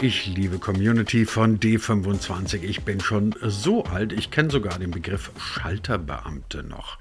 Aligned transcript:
Ich 0.00 0.26
liebe 0.26 0.60
Community 0.60 1.26
von 1.26 1.58
D25. 1.58 2.62
Ich 2.62 2.84
bin 2.84 3.00
schon 3.00 3.34
so 3.42 3.82
alt, 3.84 4.12
ich 4.12 4.30
kenne 4.30 4.48
sogar 4.48 4.78
den 4.78 4.92
Begriff 4.92 5.32
Schalterbeamte 5.36 6.62
noch. 6.62 6.98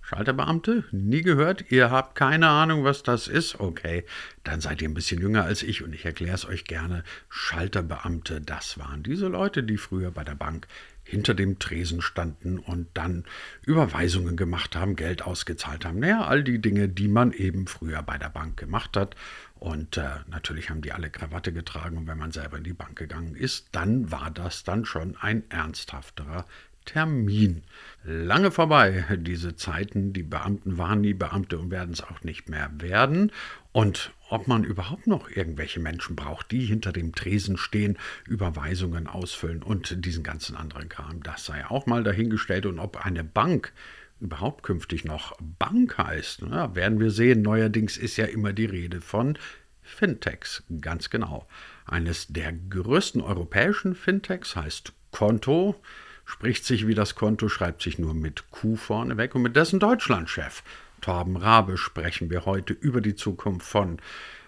Schalterbeamte? 0.00 0.84
Nie 0.90 1.20
gehört? 1.20 1.70
Ihr 1.70 1.90
habt 1.90 2.14
keine 2.14 2.48
Ahnung, 2.48 2.84
was 2.84 3.02
das 3.02 3.28
ist? 3.28 3.60
Okay, 3.60 4.06
dann 4.44 4.62
seid 4.62 4.80
ihr 4.80 4.88
ein 4.88 4.94
bisschen 4.94 5.20
jünger 5.20 5.44
als 5.44 5.62
ich 5.62 5.84
und 5.84 5.92
ich 5.92 6.06
erkläre 6.06 6.36
es 6.36 6.46
euch 6.46 6.64
gerne. 6.64 7.04
Schalterbeamte, 7.28 8.40
das 8.40 8.78
waren 8.78 9.02
diese 9.02 9.28
Leute, 9.28 9.62
die 9.62 9.76
früher 9.76 10.10
bei 10.10 10.24
der 10.24 10.34
Bank 10.34 10.66
hinter 11.08 11.34
dem 11.34 11.58
Tresen 11.58 12.02
standen 12.02 12.58
und 12.58 12.88
dann 12.94 13.24
Überweisungen 13.64 14.36
gemacht 14.36 14.76
haben, 14.76 14.94
Geld 14.94 15.22
ausgezahlt 15.22 15.84
haben. 15.84 16.00
Naja, 16.00 16.24
all 16.24 16.44
die 16.44 16.60
Dinge, 16.60 16.88
die 16.88 17.08
man 17.08 17.32
eben 17.32 17.66
früher 17.66 18.02
bei 18.02 18.18
der 18.18 18.28
Bank 18.28 18.58
gemacht 18.58 18.96
hat. 18.96 19.16
Und 19.58 19.96
äh, 19.96 20.08
natürlich 20.28 20.70
haben 20.70 20.82
die 20.82 20.92
alle 20.92 21.10
Krawatte 21.10 21.52
getragen 21.52 21.96
und 21.96 22.06
wenn 22.06 22.18
man 22.18 22.32
selber 22.32 22.58
in 22.58 22.64
die 22.64 22.72
Bank 22.72 22.96
gegangen 22.96 23.34
ist, 23.34 23.68
dann 23.72 24.10
war 24.10 24.30
das 24.30 24.62
dann 24.64 24.84
schon 24.84 25.16
ein 25.16 25.42
ernsthafterer 25.50 26.44
Termin. 26.84 27.64
Lange 28.02 28.50
vorbei, 28.50 29.04
diese 29.18 29.56
Zeiten. 29.56 30.14
Die 30.14 30.22
Beamten 30.22 30.78
waren 30.78 31.02
nie 31.02 31.12
Beamte 31.12 31.58
und 31.58 31.70
werden 31.70 31.92
es 31.92 32.02
auch 32.02 32.22
nicht 32.22 32.48
mehr 32.48 32.70
werden. 32.78 33.30
Und 33.72 34.12
ob 34.30 34.48
man 34.48 34.64
überhaupt 34.64 35.06
noch 35.06 35.28
irgendwelche 35.28 35.80
Menschen 35.80 36.16
braucht, 36.16 36.50
die 36.50 36.64
hinter 36.64 36.92
dem 36.92 37.14
Tresen 37.14 37.58
stehen, 37.58 37.98
Überweisungen 38.26 39.06
ausfüllen 39.06 39.62
und 39.62 40.04
diesen 40.04 40.24
ganzen 40.24 40.56
anderen 40.56 40.88
Kram, 40.88 41.22
das 41.22 41.44
sei 41.44 41.66
auch 41.66 41.84
mal 41.86 42.02
dahingestellt. 42.02 42.64
Und 42.64 42.78
ob 42.78 43.04
eine 43.04 43.24
Bank 43.24 43.72
überhaupt 44.20 44.62
künftig 44.62 45.04
noch 45.04 45.36
Bank 45.58 45.98
heißt, 45.98 46.42
na, 46.42 46.74
werden 46.74 47.00
wir 47.00 47.10
sehen. 47.10 47.42
Neuerdings 47.42 47.96
ist 47.96 48.16
ja 48.16 48.26
immer 48.26 48.52
die 48.52 48.66
Rede 48.66 49.00
von 49.00 49.38
Fintechs, 49.82 50.62
ganz 50.80 51.10
genau. 51.10 51.46
Eines 51.86 52.26
der 52.28 52.52
größten 52.52 53.20
europäischen 53.20 53.94
Fintechs 53.94 54.56
heißt 54.56 54.92
Konto 55.10 55.80
spricht 56.28 56.66
sich 56.66 56.86
wie 56.86 56.94
das 56.94 57.14
Konto, 57.14 57.48
schreibt 57.48 57.82
sich 57.82 57.98
nur 57.98 58.12
mit 58.12 58.50
Q 58.50 58.76
vorne 58.76 59.16
weg. 59.16 59.34
Und 59.34 59.42
mit 59.42 59.56
dessen 59.56 59.80
Deutschlandchef 59.80 60.62
Torben 61.00 61.36
Rabe 61.36 61.78
sprechen 61.78 62.28
wir 62.28 62.44
heute 62.44 62.74
über 62.74 63.00
die 63.00 63.14
Zukunft 63.14 63.66
von, 63.66 63.98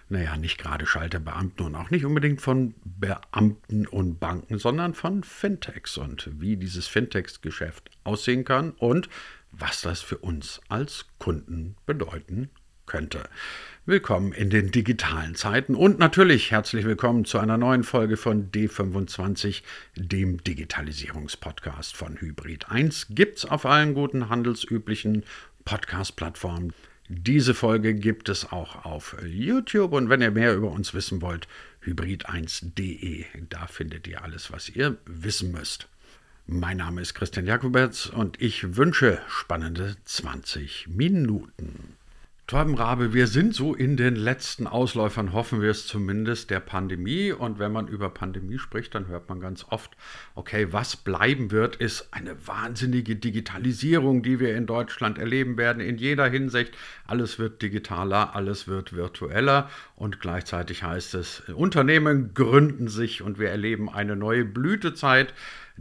naja, 0.09 0.37
nicht 0.37 0.57
gerade 0.59 0.85
Schalterbeamten 0.85 1.65
und 1.65 1.75
auch 1.75 1.89
nicht 1.89 2.05
unbedingt 2.05 2.41
von 2.41 2.75
Beamten 2.83 3.87
und 3.87 4.19
Banken, 4.19 4.59
sondern 4.59 4.93
von 4.93 5.23
Fintechs 5.23 5.97
und 5.97 6.29
wie 6.39 6.55
dieses 6.55 6.87
Fintechs-Geschäft 6.87 7.89
aussehen 8.03 8.45
kann 8.45 8.71
und 8.71 9.09
was 9.51 9.81
das 9.81 10.01
für 10.01 10.17
uns 10.17 10.61
als 10.69 11.05
Kunden 11.19 11.75
bedeuten 11.85 12.49
könnte. 12.85 13.23
Willkommen 13.85 14.33
in 14.33 14.49
den 14.49 14.71
digitalen 14.71 15.35
Zeiten 15.35 15.75
und 15.75 15.99
natürlich 15.99 16.51
herzlich 16.51 16.85
willkommen 16.85 17.25
zu 17.25 17.39
einer 17.39 17.57
neuen 17.57 17.83
Folge 17.83 18.17
von 18.17 18.51
D25, 18.51 19.63
dem 19.95 20.43
Digitalisierungspodcast 20.43 21.95
von 21.95 22.19
Hybrid 22.19 22.69
1. 22.69 23.07
Gibt's 23.11 23.45
auf 23.45 23.65
allen 23.65 23.93
guten 23.93 24.29
handelsüblichen 24.29 25.23
Podcast-Plattformen. 25.63 26.73
Diese 27.07 27.53
Folge 27.53 27.93
gibt 27.93 28.29
es 28.29 28.51
auch 28.51 28.85
auf 28.85 29.17
YouTube 29.25 29.93
und 29.93 30.09
wenn 30.09 30.21
ihr 30.21 30.31
mehr 30.31 30.55
über 30.55 30.71
uns 30.71 30.93
wissen 30.93 31.21
wollt, 31.21 31.47
hybrid1.de. 31.83 33.25
Da 33.49 33.67
findet 33.67 34.07
ihr 34.07 34.23
alles, 34.23 34.51
was 34.51 34.69
ihr 34.69 34.97
wissen 35.05 35.51
müsst. 35.51 35.87
Mein 36.53 36.75
Name 36.75 36.99
ist 36.99 37.13
Christian 37.13 37.45
Jakobetz 37.45 38.07
und 38.07 38.41
ich 38.41 38.75
wünsche 38.75 39.21
spannende 39.29 39.95
20 40.03 40.89
Minuten. 40.89 41.95
Torben 42.45 42.75
Rabe, 42.75 43.13
wir 43.13 43.27
sind 43.27 43.55
so 43.55 43.73
in 43.73 43.95
den 43.95 44.17
letzten 44.17 44.67
Ausläufern, 44.67 45.31
hoffen 45.31 45.61
wir 45.61 45.71
es 45.71 45.87
zumindest, 45.87 46.49
der 46.49 46.59
Pandemie. 46.59 47.31
Und 47.31 47.59
wenn 47.59 47.71
man 47.71 47.87
über 47.87 48.09
Pandemie 48.09 48.57
spricht, 48.57 48.93
dann 48.93 49.07
hört 49.07 49.29
man 49.29 49.39
ganz 49.39 49.65
oft, 49.69 49.91
okay, 50.35 50.73
was 50.73 50.97
bleiben 50.97 51.51
wird, 51.51 51.77
ist 51.77 52.09
eine 52.11 52.35
wahnsinnige 52.45 53.15
Digitalisierung, 53.15 54.21
die 54.21 54.41
wir 54.41 54.57
in 54.57 54.65
Deutschland 54.65 55.19
erleben 55.19 55.57
werden, 55.57 55.81
in 55.81 55.97
jeder 55.97 56.27
Hinsicht. 56.27 56.73
Alles 57.07 57.39
wird 57.39 57.61
digitaler, 57.61 58.35
alles 58.35 58.67
wird 58.67 58.91
virtueller. 58.91 59.69
Und 59.95 60.19
gleichzeitig 60.19 60.83
heißt 60.83 61.13
es, 61.13 61.43
Unternehmen 61.55 62.33
gründen 62.33 62.89
sich 62.89 63.21
und 63.21 63.39
wir 63.39 63.47
erleben 63.47 63.87
eine 63.89 64.17
neue 64.17 64.43
Blütezeit 64.43 65.33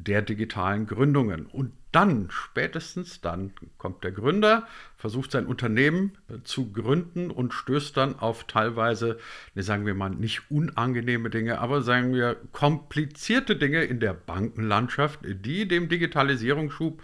der 0.06 0.22
digitalen 0.22 0.86
Gründungen. 0.86 1.46
Und 1.46 1.72
dann, 1.92 2.28
spätestens 2.30 3.20
dann, 3.20 3.52
kommt 3.76 4.04
der 4.04 4.12
Gründer, 4.12 4.66
versucht 4.96 5.32
sein 5.32 5.46
Unternehmen 5.46 6.12
äh, 6.28 6.42
zu 6.44 6.72
gründen 6.72 7.30
und 7.30 7.52
stößt 7.52 7.96
dann 7.96 8.18
auf 8.18 8.44
teilweise, 8.44 9.18
ne, 9.54 9.62
sagen 9.62 9.86
wir 9.86 9.94
mal, 9.94 10.10
nicht 10.10 10.50
unangenehme 10.50 11.30
Dinge, 11.30 11.58
aber 11.58 11.82
sagen 11.82 12.14
wir 12.14 12.36
komplizierte 12.52 13.56
Dinge 13.56 13.82
in 13.82 13.98
der 13.98 14.14
Bankenlandschaft, 14.14 15.20
die 15.24 15.66
dem 15.66 15.88
Digitalisierungsschub 15.88 17.02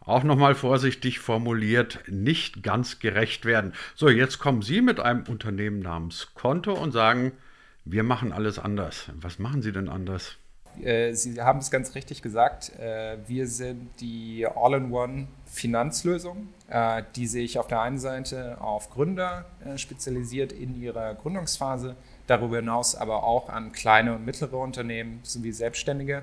auch 0.00 0.24
nochmal 0.24 0.54
vorsichtig 0.54 1.20
formuliert, 1.20 2.00
nicht 2.06 2.62
ganz 2.62 2.98
gerecht 2.98 3.44
werden. 3.44 3.74
So, 3.94 4.08
jetzt 4.08 4.38
kommen 4.38 4.62
Sie 4.62 4.80
mit 4.80 5.00
einem 5.00 5.24
Unternehmen 5.24 5.80
namens 5.80 6.28
Konto 6.34 6.72
und 6.72 6.92
sagen, 6.92 7.32
wir 7.84 8.02
machen 8.02 8.32
alles 8.32 8.58
anders. 8.58 9.10
Was 9.14 9.38
machen 9.38 9.62
Sie 9.62 9.72
denn 9.72 9.88
anders? 9.88 10.36
Äh, 10.84 11.14
Sie 11.14 11.40
haben 11.40 11.58
es 11.58 11.70
ganz 11.70 11.94
richtig 11.94 12.22
gesagt. 12.22 12.72
Äh, 12.78 13.18
wir 13.26 13.46
sind 13.46 13.88
die 14.00 14.46
All-in-One-Finanzlösung, 14.46 16.48
äh, 16.68 17.02
die 17.16 17.26
sich 17.26 17.58
auf 17.58 17.66
der 17.66 17.80
einen 17.80 17.98
Seite 17.98 18.60
auf 18.60 18.90
Gründer 18.90 19.46
spezialisiert 19.76 20.52
in 20.52 20.80
ihrer 20.80 21.14
Gründungsphase, 21.14 21.96
darüber 22.26 22.56
hinaus 22.56 22.94
aber 22.94 23.24
auch 23.24 23.48
an 23.48 23.72
kleine 23.72 24.14
und 24.14 24.24
mittlere 24.24 24.58
Unternehmen 24.58 25.20
sowie 25.22 25.52
Selbstständige. 25.52 26.22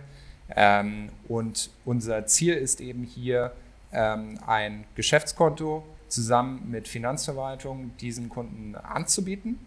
Ähm, 0.55 1.09
und 1.27 1.72
unser 1.85 2.25
Ziel 2.27 2.53
ist 2.53 2.81
eben 2.81 3.03
hier 3.03 3.51
ähm, 3.91 4.39
ein 4.45 4.85
Geschäftskonto 4.95 5.83
zusammen 6.07 6.69
mit 6.69 6.87
Finanzverwaltung 6.87 7.97
diesen 7.97 8.29
Kunden 8.29 8.75
anzubieten. 8.75 9.59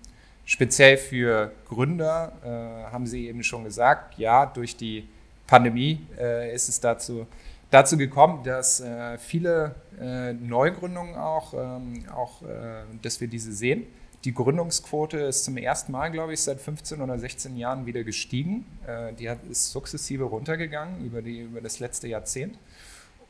Speziell 0.48 0.96
für 0.96 1.52
Gründer 1.66 2.32
äh, 2.42 2.90
haben 2.90 3.06
Sie 3.06 3.28
eben 3.28 3.42
schon 3.42 3.64
gesagt, 3.64 4.18
ja, 4.18 4.46
durch 4.46 4.78
die 4.78 5.06
Pandemie 5.46 6.00
äh, 6.18 6.54
ist 6.54 6.70
es 6.70 6.80
dazu, 6.80 7.26
dazu 7.70 7.98
gekommen, 7.98 8.44
dass 8.44 8.80
äh, 8.80 9.18
viele 9.18 9.74
äh, 10.00 10.32
Neugründungen 10.32 11.16
auch, 11.16 11.52
ähm, 11.52 12.06
auch 12.14 12.40
äh, 12.40 12.84
dass 13.02 13.20
wir 13.20 13.28
diese 13.28 13.52
sehen. 13.52 13.84
Die 14.24 14.32
Gründungsquote 14.32 15.18
ist 15.18 15.44
zum 15.44 15.58
ersten 15.58 15.92
Mal, 15.92 16.10
glaube 16.10 16.32
ich, 16.32 16.40
seit 16.40 16.62
15 16.62 17.02
oder 17.02 17.18
16 17.18 17.54
Jahren 17.58 17.84
wieder 17.84 18.02
gestiegen. 18.02 18.64
Äh, 18.86 19.12
die 19.12 19.28
hat, 19.28 19.44
ist 19.50 19.70
sukzessive 19.70 20.24
runtergegangen 20.24 21.04
über, 21.04 21.20
die, 21.20 21.40
über 21.40 21.60
das 21.60 21.78
letzte 21.78 22.08
Jahrzehnt. 22.08 22.58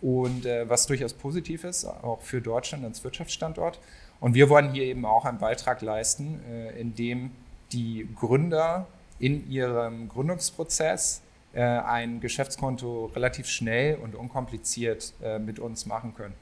Und 0.00 0.45
was 0.45 0.87
durchaus 0.87 1.12
positiv 1.12 1.65
ist, 1.65 1.85
auch 1.85 2.23
für 2.23 2.41
Deutschland 2.41 2.85
als 2.85 3.03
Wirtschaftsstandort. 3.03 3.81
Und 4.21 4.34
wir 4.34 4.49
wollen 4.49 4.73
hier 4.73 4.84
eben 4.84 5.05
auch 5.05 5.25
einen 5.25 5.39
Beitrag 5.39 5.81
leisten, 5.81 6.41
äh, 6.51 6.81
indem 6.81 7.31
die 7.73 8.09
Gründer 8.17 8.87
in 9.19 9.51
ihrem 9.51 10.09
Gründungsprozess 10.09 11.23
äh, 11.53 11.62
ein 11.62 12.21
Geschäftskonto 12.21 13.06
relativ 13.15 13.49
schnell 13.49 13.97
und 13.97 14.15
unkompliziert 14.15 15.12
äh, 15.23 15.39
mit 15.39 15.59
uns 15.59 15.87
machen 15.87 16.15
können. 16.15 16.34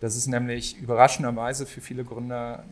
Das 0.00 0.16
ist 0.16 0.26
nämlich 0.26 0.78
überraschenderweise 0.78 1.66
für 1.66 1.80
viele 1.80 2.04
Gründer 2.04 2.64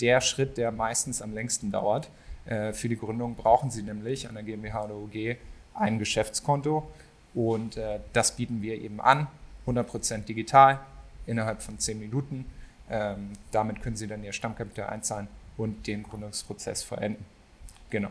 der 0.00 0.20
Schritt, 0.20 0.56
der 0.56 0.70
meistens 0.70 1.20
am 1.20 1.34
längsten 1.34 1.72
dauert. 1.72 2.08
Für 2.44 2.88
die 2.88 2.96
Gründung 2.96 3.34
brauchen 3.34 3.72
sie 3.72 3.82
nämlich 3.82 4.28
an 4.28 4.36
der 4.36 4.44
GmbH 4.44 4.84
oder 4.84 4.94
UG 4.94 5.36
ein 5.74 5.98
Geschäftskonto 5.98 6.86
und 7.34 7.76
das 8.12 8.36
bieten 8.36 8.62
wir 8.62 8.80
eben 8.80 9.00
an, 9.00 9.26
100% 9.66 10.26
digital, 10.26 10.78
innerhalb 11.26 11.60
von 11.60 11.76
10 11.76 11.98
Minuten 11.98 12.46
ähm, 12.90 13.32
damit 13.52 13.82
können 13.82 13.96
Sie 13.96 14.06
dann 14.06 14.22
Ihr 14.22 14.32
Stammkapital 14.32 14.88
einzahlen 14.88 15.28
und 15.56 15.86
den 15.86 16.02
Gründungsprozess 16.02 16.82
vollenden. 16.82 17.24
Genau. 17.90 18.10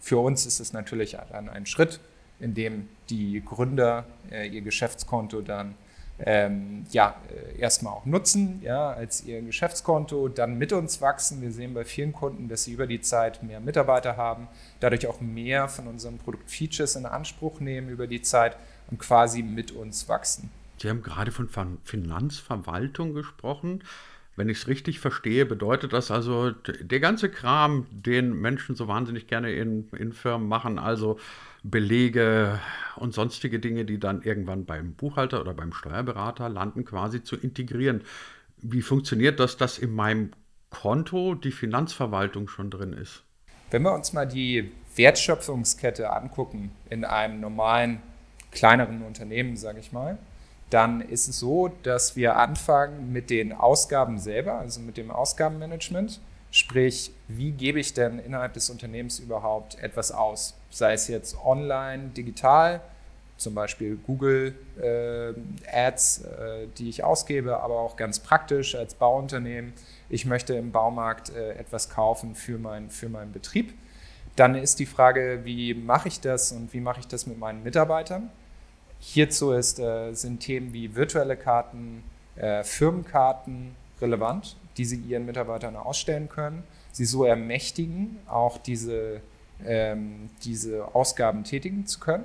Für 0.00 0.18
uns 0.18 0.46
ist 0.46 0.60
es 0.60 0.72
natürlich 0.72 1.16
dann 1.30 1.48
ein 1.48 1.66
Schritt, 1.66 2.00
in 2.40 2.54
dem 2.54 2.88
die 3.08 3.42
Gründer 3.44 4.04
äh, 4.30 4.48
ihr 4.48 4.62
Geschäftskonto 4.62 5.42
dann 5.42 5.76
ähm, 6.18 6.84
ja, 6.90 7.16
äh, 7.30 7.58
erstmal 7.58 7.94
auch 7.94 8.04
nutzen, 8.04 8.60
ja, 8.62 8.90
als 8.90 9.24
ihr 9.24 9.40
Geschäftskonto, 9.42 10.28
dann 10.28 10.58
mit 10.58 10.72
uns 10.72 11.00
wachsen. 11.00 11.40
Wir 11.40 11.52
sehen 11.52 11.74
bei 11.74 11.84
vielen 11.84 12.12
Kunden, 12.12 12.48
dass 12.48 12.64
sie 12.64 12.72
über 12.72 12.86
die 12.86 13.00
Zeit 13.00 13.42
mehr 13.42 13.60
Mitarbeiter 13.60 14.16
haben, 14.16 14.48
dadurch 14.80 15.06
auch 15.06 15.20
mehr 15.20 15.68
von 15.68 15.86
unseren 15.86 16.18
Produktfeatures 16.18 16.96
in 16.96 17.06
Anspruch 17.06 17.60
nehmen 17.60 17.88
über 17.88 18.06
die 18.06 18.22
Zeit 18.22 18.56
und 18.90 18.98
quasi 18.98 19.42
mit 19.42 19.72
uns 19.72 20.08
wachsen. 20.08 20.50
Sie 20.78 20.88
haben 20.88 21.02
gerade 21.02 21.30
von 21.30 21.48
Finanzverwaltung 21.84 23.14
gesprochen. 23.14 23.82
Wenn 24.34 24.48
ich 24.48 24.58
es 24.58 24.68
richtig 24.68 24.98
verstehe, 24.98 25.44
bedeutet 25.44 25.92
das 25.92 26.10
also, 26.10 26.50
der 26.50 27.00
ganze 27.00 27.28
Kram, 27.28 27.86
den 27.90 28.32
Menschen 28.32 28.74
so 28.74 28.88
wahnsinnig 28.88 29.26
gerne 29.26 29.52
in, 29.52 29.88
in 29.90 30.12
Firmen 30.12 30.48
machen, 30.48 30.78
also 30.78 31.18
Belege 31.62 32.58
und 32.96 33.12
sonstige 33.12 33.60
Dinge, 33.60 33.84
die 33.84 33.98
dann 33.98 34.22
irgendwann 34.22 34.64
beim 34.64 34.94
Buchhalter 34.94 35.40
oder 35.40 35.52
beim 35.52 35.72
Steuerberater 35.72 36.48
landen, 36.48 36.84
quasi 36.84 37.22
zu 37.22 37.36
integrieren. 37.36 38.02
Wie 38.56 38.80
funktioniert 38.80 39.38
das, 39.38 39.58
dass 39.58 39.78
in 39.78 39.94
meinem 39.94 40.30
Konto 40.70 41.34
die 41.34 41.52
Finanzverwaltung 41.52 42.48
schon 42.48 42.70
drin 42.70 42.94
ist? 42.94 43.22
Wenn 43.70 43.82
wir 43.82 43.92
uns 43.92 44.14
mal 44.14 44.26
die 44.26 44.72
Wertschöpfungskette 44.96 46.10
angucken 46.10 46.72
in 46.88 47.04
einem 47.04 47.40
normalen, 47.40 48.00
kleineren 48.50 49.02
Unternehmen, 49.02 49.56
sage 49.56 49.80
ich 49.80 49.92
mal, 49.92 50.18
dann 50.72 51.02
ist 51.02 51.28
es 51.28 51.38
so, 51.38 51.68
dass 51.82 52.16
wir 52.16 52.36
anfangen 52.36 53.12
mit 53.12 53.28
den 53.28 53.52
Ausgaben 53.52 54.18
selber, 54.18 54.54
also 54.54 54.80
mit 54.80 54.96
dem 54.96 55.10
Ausgabenmanagement. 55.10 56.20
Sprich, 56.50 57.12
wie 57.28 57.52
gebe 57.52 57.78
ich 57.78 57.92
denn 57.92 58.18
innerhalb 58.18 58.54
des 58.54 58.70
Unternehmens 58.70 59.18
überhaupt 59.18 59.78
etwas 59.82 60.12
aus? 60.12 60.54
Sei 60.70 60.94
es 60.94 61.08
jetzt 61.08 61.36
online, 61.44 62.08
digital, 62.16 62.80
zum 63.36 63.54
Beispiel 63.54 63.96
Google 63.96 64.54
äh, 64.80 65.34
Ads, 65.70 66.24
äh, 66.24 66.66
die 66.78 66.88
ich 66.88 67.04
ausgebe, 67.04 67.60
aber 67.60 67.78
auch 67.78 67.96
ganz 67.96 68.20
praktisch 68.20 68.74
als 68.74 68.94
Bauunternehmen. 68.94 69.74
Ich 70.08 70.24
möchte 70.24 70.54
im 70.54 70.72
Baumarkt 70.72 71.30
äh, 71.30 71.54
etwas 71.54 71.90
kaufen 71.90 72.34
für, 72.34 72.58
mein, 72.58 72.88
für 72.88 73.08
meinen 73.08 73.32
Betrieb. 73.32 73.74
Dann 74.36 74.54
ist 74.54 74.78
die 74.78 74.86
Frage, 74.86 75.40
wie 75.44 75.74
mache 75.74 76.08
ich 76.08 76.20
das 76.20 76.52
und 76.52 76.72
wie 76.72 76.80
mache 76.80 77.00
ich 77.00 77.08
das 77.08 77.26
mit 77.26 77.38
meinen 77.38 77.62
Mitarbeitern? 77.62 78.30
Hierzu 79.04 79.50
ist, 79.50 79.80
äh, 79.80 80.14
sind 80.14 80.38
Themen 80.40 80.72
wie 80.72 80.94
virtuelle 80.94 81.36
Karten, 81.36 82.04
äh, 82.36 82.62
Firmenkarten 82.62 83.74
relevant, 84.00 84.56
die 84.76 84.84
Sie 84.84 84.96
Ihren 84.96 85.26
Mitarbeitern 85.26 85.74
ausstellen 85.74 86.28
können, 86.28 86.62
sie 86.92 87.04
so 87.04 87.24
ermächtigen, 87.24 88.18
auch 88.28 88.58
diese, 88.58 89.20
ähm, 89.66 90.30
diese 90.44 90.94
Ausgaben 90.94 91.42
tätigen 91.42 91.84
zu 91.84 91.98
können. 91.98 92.24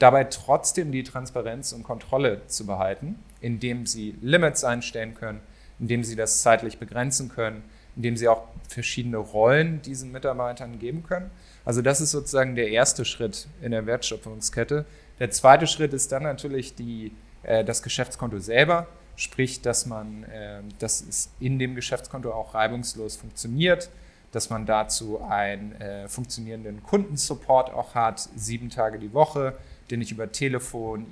Dabei 0.00 0.24
trotzdem 0.24 0.90
die 0.90 1.04
Transparenz 1.04 1.72
und 1.72 1.84
Kontrolle 1.84 2.42
zu 2.48 2.66
behalten, 2.66 3.14
indem 3.40 3.86
Sie 3.86 4.16
Limits 4.20 4.64
einstellen 4.64 5.14
können, 5.14 5.40
indem 5.78 6.02
Sie 6.02 6.16
das 6.16 6.42
zeitlich 6.42 6.78
begrenzen 6.78 7.28
können, 7.28 7.62
indem 7.94 8.16
Sie 8.16 8.26
auch 8.26 8.42
verschiedene 8.68 9.18
Rollen 9.18 9.82
diesen 9.82 10.10
Mitarbeitern 10.10 10.80
geben 10.80 11.04
können. 11.04 11.30
Also 11.64 11.80
das 11.80 12.00
ist 12.00 12.10
sozusagen 12.10 12.56
der 12.56 12.70
erste 12.70 13.04
Schritt 13.04 13.46
in 13.62 13.70
der 13.70 13.86
Wertschöpfungskette, 13.86 14.84
der 15.18 15.30
zweite 15.30 15.66
Schritt 15.66 15.92
ist 15.92 16.12
dann 16.12 16.22
natürlich 16.22 16.74
die, 16.74 17.12
äh, 17.42 17.64
das 17.64 17.82
Geschäftskonto 17.82 18.38
selber, 18.38 18.86
sprich, 19.16 19.60
dass 19.62 19.86
man, 19.86 20.24
äh, 20.24 20.60
dass 20.78 21.00
es 21.00 21.30
in 21.40 21.58
dem 21.58 21.74
Geschäftskonto 21.74 22.32
auch 22.32 22.54
reibungslos 22.54 23.16
funktioniert, 23.16 23.90
dass 24.32 24.50
man 24.50 24.66
dazu 24.66 25.20
einen 25.22 25.72
äh, 25.80 26.08
funktionierenden 26.08 26.82
Kundensupport 26.82 27.72
auch 27.72 27.94
hat, 27.94 28.28
sieben 28.36 28.70
Tage 28.70 28.98
die 28.98 29.12
Woche, 29.14 29.56
den 29.90 30.02
ich 30.02 30.12
über 30.12 30.30
Telefon, 30.30 31.06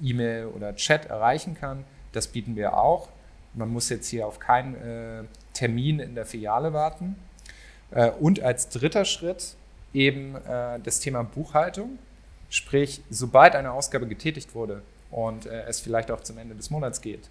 E-Mail 0.00 0.46
oder 0.46 0.74
Chat 0.76 1.06
erreichen 1.06 1.54
kann. 1.54 1.84
Das 2.12 2.28
bieten 2.28 2.56
wir 2.56 2.76
auch. 2.76 3.08
Man 3.54 3.68
muss 3.68 3.88
jetzt 3.88 4.08
hier 4.08 4.26
auf 4.26 4.38
keinen 4.38 4.74
äh, 4.76 5.24
Termin 5.52 5.98
in 5.98 6.14
der 6.14 6.26
Filiale 6.26 6.72
warten. 6.72 7.16
Äh, 7.90 8.10
und 8.10 8.40
als 8.40 8.68
dritter 8.68 9.04
Schritt 9.04 9.56
eben 9.92 10.36
äh, 10.36 10.78
das 10.82 11.00
Thema 11.00 11.22
Buchhaltung. 11.22 11.98
Sprich, 12.50 13.00
sobald 13.10 13.54
eine 13.54 13.72
Ausgabe 13.72 14.06
getätigt 14.06 14.54
wurde 14.54 14.82
und 15.10 15.46
äh, 15.46 15.62
es 15.62 15.80
vielleicht 15.80 16.10
auch 16.10 16.20
zum 16.20 16.36
Ende 16.36 16.54
des 16.54 16.70
Monats 16.70 17.00
geht, 17.00 17.30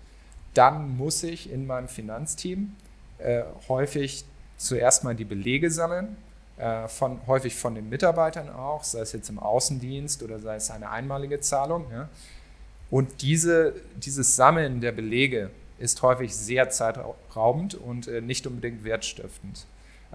dann 0.53 0.97
muss 0.97 1.21
ich 1.23 1.51
in 1.51 1.67
meinem 1.67 1.87
Finanzteam 1.87 2.75
äh, 3.19 3.43
häufig 3.67 4.25
zuerst 4.57 5.03
mal 5.03 5.15
die 5.15 5.25
Belege 5.25 5.69
sammeln, 5.69 6.17
äh, 6.57 6.87
von, 6.87 7.19
häufig 7.27 7.55
von 7.55 7.75
den 7.75 7.89
Mitarbeitern 7.89 8.49
auch, 8.49 8.83
sei 8.83 9.01
es 9.01 9.11
jetzt 9.11 9.29
im 9.29 9.39
Außendienst 9.39 10.23
oder 10.23 10.39
sei 10.39 10.55
es 10.55 10.71
eine 10.71 10.89
einmalige 10.89 11.39
Zahlung. 11.39 11.85
Ja. 11.91 12.09
Und 12.89 13.21
diese, 13.21 13.73
dieses 13.95 14.35
Sammeln 14.35 14.81
der 14.81 14.91
Belege 14.91 15.51
ist 15.77 16.01
häufig 16.01 16.35
sehr 16.35 16.69
zeitraubend 16.69 17.75
und 17.75 18.07
äh, 18.07 18.21
nicht 18.21 18.47
unbedingt 18.47 18.83
wertstiftend. 18.83 19.65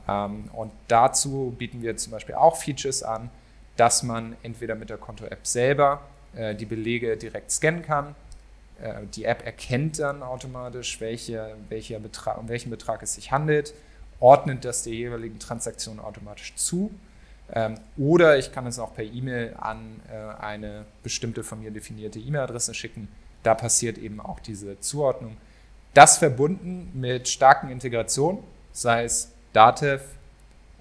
Ähm, 0.08 0.50
und 0.52 0.72
dazu 0.88 1.54
bieten 1.58 1.82
wir 1.82 1.96
zum 1.96 2.12
Beispiel 2.12 2.34
auch 2.34 2.56
Features 2.56 3.02
an, 3.02 3.30
dass 3.76 4.02
man 4.02 4.36
entweder 4.42 4.74
mit 4.74 4.90
der 4.90 4.98
Konto-App 4.98 5.46
selber 5.46 6.02
äh, 6.36 6.54
die 6.54 6.66
Belege 6.66 7.16
direkt 7.16 7.50
scannen 7.50 7.82
kann. 7.82 8.14
Äh, 8.80 9.06
die 9.14 9.24
App 9.24 9.44
erkennt 9.44 9.98
dann 9.98 10.22
automatisch, 10.22 11.00
welche, 11.00 11.56
welcher 11.68 11.98
Betrag, 12.00 12.38
um 12.38 12.48
welchen 12.48 12.70
Betrag 12.70 13.02
es 13.02 13.14
sich 13.14 13.32
handelt, 13.32 13.74
ordnet 14.20 14.64
das 14.64 14.84
der 14.84 14.92
jeweiligen 14.92 15.38
Transaktion 15.38 16.00
automatisch 16.00 16.54
zu. 16.56 16.90
Ähm, 17.52 17.78
oder 17.96 18.38
ich 18.38 18.52
kann 18.52 18.66
es 18.66 18.78
auch 18.78 18.94
per 18.94 19.04
E-Mail 19.04 19.54
an 19.58 20.00
äh, 20.10 20.42
eine 20.42 20.86
bestimmte 21.02 21.44
von 21.44 21.60
mir 21.60 21.70
definierte 21.70 22.18
E-Mail-Adresse 22.18 22.74
schicken. 22.74 23.08
Da 23.42 23.54
passiert 23.54 23.98
eben 23.98 24.20
auch 24.20 24.40
diese 24.40 24.80
Zuordnung. 24.80 25.36
Das 25.92 26.18
verbunden 26.18 26.90
mit 26.94 27.28
starken 27.28 27.70
Integrationen, 27.70 28.42
sei 28.72 29.04
es 29.04 29.30
Datev, 29.52 30.02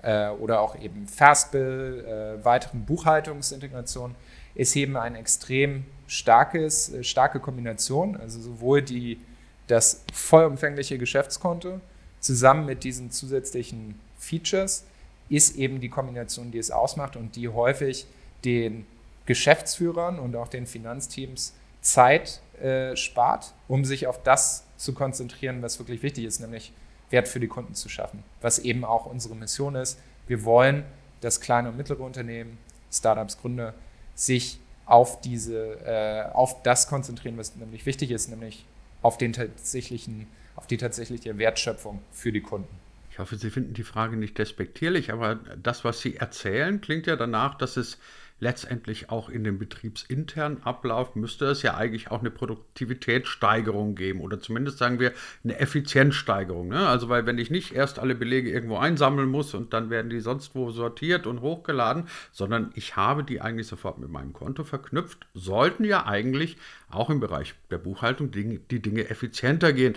äh, 0.04 0.30
oder 0.30 0.62
auch 0.62 0.80
eben 0.80 1.08
Fastbill, 1.08 2.06
äh, 2.06 2.46
weiteren 2.46 2.86
Buchhaltungsintegrationen, 2.86 4.16
ist 4.56 4.76
eben 4.76 4.96
eine 4.98 5.18
extrem 5.18 5.86
starkes, 6.08 6.94
äh, 6.94 7.04
starke 7.04 7.40
Kombination. 7.40 8.16
Also 8.16 8.40
sowohl 8.40 8.82
die, 8.82 9.20
das 9.68 10.04
vollumfängliche 10.14 10.98
Geschäftskonto 10.98 11.80
zusammen 12.20 12.66
mit 12.66 12.84
diesen 12.84 13.12
zusätzlichen 13.12 14.00
Features 14.18 14.86
ist 15.30 15.56
eben 15.56 15.80
die 15.82 15.90
Kombination, 15.90 16.52
die 16.52 16.58
es 16.58 16.70
ausmacht 16.70 17.16
und 17.16 17.36
die 17.36 17.50
häufig 17.50 18.06
den 18.46 18.86
Geschäftsführern 19.26 20.20
und 20.20 20.36
auch 20.36 20.48
den 20.48 20.68
Finanzteams 20.68 21.54
Zeit 21.82 22.42
äh, 22.62 22.96
spart, 22.96 23.54
um 23.68 23.86
sich 23.86 24.08
auf 24.08 24.22
das 24.22 24.66
zu 24.78 24.94
konzentrieren, 24.94 25.62
was 25.62 25.80
wirklich 25.80 26.04
wichtig 26.04 26.26
ist, 26.26 26.40
nämlich 26.40 26.74
Wert 27.14 27.30
für 27.30 27.40
die 27.40 27.48
Kunden 27.48 27.76
zu 27.76 27.88
schaffen, 27.88 28.24
was 28.42 28.60
eben 28.60 28.84
auch 28.84 29.06
unsere 29.06 29.36
Mission 29.36 29.76
ist. 29.76 30.00
Wir 30.28 30.44
wollen, 30.44 30.84
dass 31.22 31.40
kleine 31.40 31.70
und 31.70 31.78
mittlere 31.78 32.02
Unternehmen, 32.02 32.58
Startups, 32.92 33.38
Gründer 33.38 33.74
sich 34.16 34.60
auf, 34.86 35.22
diese, 35.22 35.80
äh, 35.86 36.34
auf 36.34 36.62
das 36.64 36.88
konzentrieren, 36.88 37.38
was 37.38 37.56
nämlich 37.56 37.86
wichtig 37.86 38.12
ist, 38.12 38.28
nämlich 38.28 38.66
auf, 39.02 39.18
den 39.18 39.32
tatsächlichen, 39.32 40.28
auf 40.56 40.68
die 40.68 40.78
tatsächliche 40.78 41.38
Wertschöpfung 41.38 42.02
für 42.12 42.34
die 42.34 42.42
Kunden. 42.42 42.76
Ich 43.12 43.20
hoffe, 43.20 43.38
Sie 43.38 43.52
finden 43.52 43.76
die 43.76 43.84
Frage 43.84 44.18
nicht 44.18 44.38
despektierlich, 44.40 45.14
aber 45.14 45.36
das, 45.62 45.86
was 45.86 46.02
Sie 46.02 46.18
erzählen, 46.18 46.82
klingt 46.82 47.06
ja 47.06 47.16
danach, 47.16 47.56
dass 47.56 47.78
es 47.78 48.00
letztendlich 48.40 49.10
auch 49.10 49.30
in 49.30 49.44
dem 49.44 49.58
betriebsinternen 49.58 50.64
Ablauf 50.64 51.16
müsste 51.16 51.46
es 51.46 51.62
ja 51.62 51.76
eigentlich 51.76 52.12
auch 52.12 52.20
eine 52.20 52.30
Produktivitätssteigerung 52.30 53.96
geben 53.96 54.20
oder 54.20 54.40
zumindest 54.40 54.78
sagen 54.78 55.00
wir 55.00 55.14
eine 55.44 55.60
Effizienzsteigerung. 55.60 56.68
Ne? 56.68 56.88
Also 56.88 57.10
weil 57.10 57.26
wenn 57.26 57.38
ich 57.38 57.50
nicht 57.50 57.74
erst 57.74 58.00
alle 58.00 58.16
Belege 58.16 58.52
irgendwo 58.52 58.78
einsammeln 58.78 59.30
muss 59.30 59.54
und 59.54 59.74
dann 59.74 59.90
werden 59.90 60.10
die 60.10 60.20
sonst 60.20 60.56
wo 60.56 60.72
sortiert 60.72 61.26
und 61.26 61.42
hochgeladen, 61.42 62.08
sondern 62.32 62.72
ich 62.76 62.96
habe 62.96 63.24
die 63.24 63.40
eigentlich 63.42 63.68
sofort 63.68 63.98
mit 63.98 64.10
meinem 64.10 64.34
Konto 64.34 64.64
verknüpft, 64.64 65.26
sollten 65.34 65.86
ja 65.86 66.06
eigentlich 66.06 66.58
auch 66.90 67.10
im 67.10 67.20
Bereich 67.20 67.56
der 67.72 67.78
Buchhaltung 67.78 68.32
die, 68.32 68.60
die 68.60 68.82
Dinge 68.82 69.10
effizienter 69.10 69.74
gehen. 69.74 69.96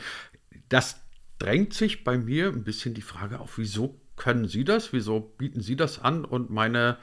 Das 0.68 1.00
drängt 1.38 1.74
sich 1.74 2.04
bei 2.04 2.16
mir 2.16 2.48
ein 2.48 2.64
bisschen 2.64 2.94
die 2.94 3.02
Frage 3.02 3.40
auf, 3.40 3.58
wieso 3.58 4.00
können 4.16 4.48
Sie 4.48 4.64
das? 4.64 4.92
Wieso 4.92 5.20
bieten 5.20 5.60
Sie 5.60 5.76
das 5.76 5.98
an 5.98 6.24
und 6.24 6.50
meine 6.50 6.96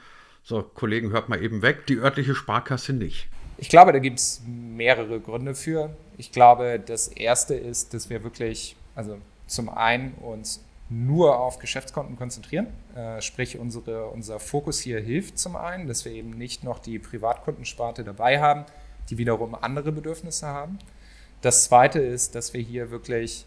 so, 0.44 0.62
Kollegen, 0.62 1.10
hört 1.10 1.30
mal 1.30 1.42
eben 1.42 1.62
weg, 1.62 1.86
die 1.86 1.96
örtliche 1.96 2.34
Sparkasse 2.34 2.92
nicht. 2.92 3.28
Ich 3.56 3.70
glaube, 3.70 3.92
da 3.92 3.98
gibt 3.98 4.18
es 4.18 4.42
mehrere 4.46 5.18
Gründe 5.18 5.54
für. 5.54 5.96
Ich 6.18 6.32
glaube, 6.32 6.78
das 6.84 7.08
erste 7.08 7.54
ist, 7.54 7.94
dass 7.94 8.10
wir 8.10 8.22
wirklich, 8.22 8.76
also 8.94 9.16
zum 9.46 9.70
einen 9.70 10.12
uns 10.14 10.62
nur 10.90 11.38
auf 11.38 11.58
Geschäftskonten 11.58 12.16
konzentrieren. 12.16 12.66
Äh, 12.94 13.22
sprich, 13.22 13.58
unsere, 13.58 14.08
unser 14.08 14.38
Fokus 14.38 14.80
hier 14.80 15.00
hilft 15.00 15.38
zum 15.38 15.56
einen, 15.56 15.88
dass 15.88 16.04
wir 16.04 16.12
eben 16.12 16.30
nicht 16.30 16.62
noch 16.62 16.78
die 16.78 16.98
Privatkundensparte 16.98 18.04
dabei 18.04 18.38
haben, 18.38 18.66
die 19.08 19.16
wiederum 19.16 19.54
andere 19.54 19.92
Bedürfnisse 19.92 20.46
haben. 20.46 20.78
Das 21.40 21.64
zweite 21.64 22.00
ist, 22.00 22.34
dass 22.34 22.52
wir 22.52 22.60
hier 22.60 22.90
wirklich 22.90 23.46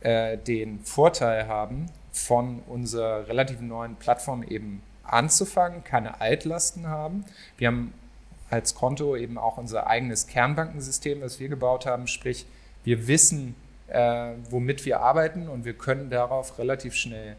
äh, 0.00 0.36
den 0.36 0.80
Vorteil 0.80 1.48
haben, 1.48 1.86
von 2.12 2.60
unserer 2.68 3.26
relativ 3.28 3.60
neuen 3.60 3.96
Plattform 3.96 4.42
eben 4.44 4.82
anzufangen, 5.04 5.84
keine 5.84 6.20
Altlasten 6.20 6.86
haben. 6.88 7.24
Wir 7.58 7.68
haben 7.68 7.94
als 8.50 8.74
Konto 8.74 9.16
eben 9.16 9.38
auch 9.38 9.56
unser 9.56 9.86
eigenes 9.86 10.26
Kernbankensystem, 10.26 11.20
das 11.20 11.40
wir 11.40 11.48
gebaut 11.48 11.86
haben, 11.86 12.06
sprich, 12.06 12.46
wir 12.84 13.06
wissen, 13.06 13.56
äh, 13.88 14.32
womit 14.50 14.84
wir 14.84 15.00
arbeiten 15.00 15.48
und 15.48 15.64
wir 15.64 15.74
können 15.74 16.10
darauf 16.10 16.58
relativ 16.58 16.94
schnell 16.94 17.36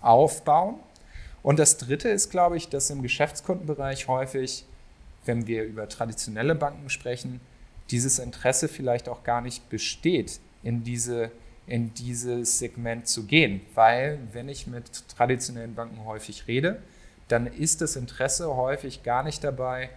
aufbauen. 0.00 0.76
Und 1.42 1.58
das 1.58 1.78
Dritte 1.78 2.08
ist, 2.08 2.30
glaube 2.30 2.56
ich, 2.56 2.68
dass 2.68 2.90
im 2.90 3.02
Geschäftskundenbereich 3.02 4.08
häufig, 4.08 4.64
wenn 5.24 5.46
wir 5.46 5.64
über 5.64 5.88
traditionelle 5.88 6.54
Banken 6.54 6.88
sprechen, 6.90 7.40
dieses 7.90 8.18
Interesse 8.18 8.68
vielleicht 8.68 9.08
auch 9.08 9.24
gar 9.24 9.40
nicht 9.40 9.68
besteht, 9.68 10.40
in, 10.62 10.84
diese, 10.84 11.30
in 11.66 11.92
dieses 11.94 12.58
Segment 12.58 13.08
zu 13.08 13.24
gehen. 13.24 13.60
Weil 13.74 14.18
wenn 14.32 14.48
ich 14.48 14.66
mit 14.66 15.08
traditionellen 15.08 15.74
Banken 15.74 16.04
häufig 16.04 16.46
rede, 16.46 16.80
dann 17.32 17.46
ist 17.46 17.80
das 17.80 17.96
Interesse 17.96 18.54
häufig 18.56 19.02
gar 19.02 19.22
nicht 19.22 19.42
dabei, 19.42 19.88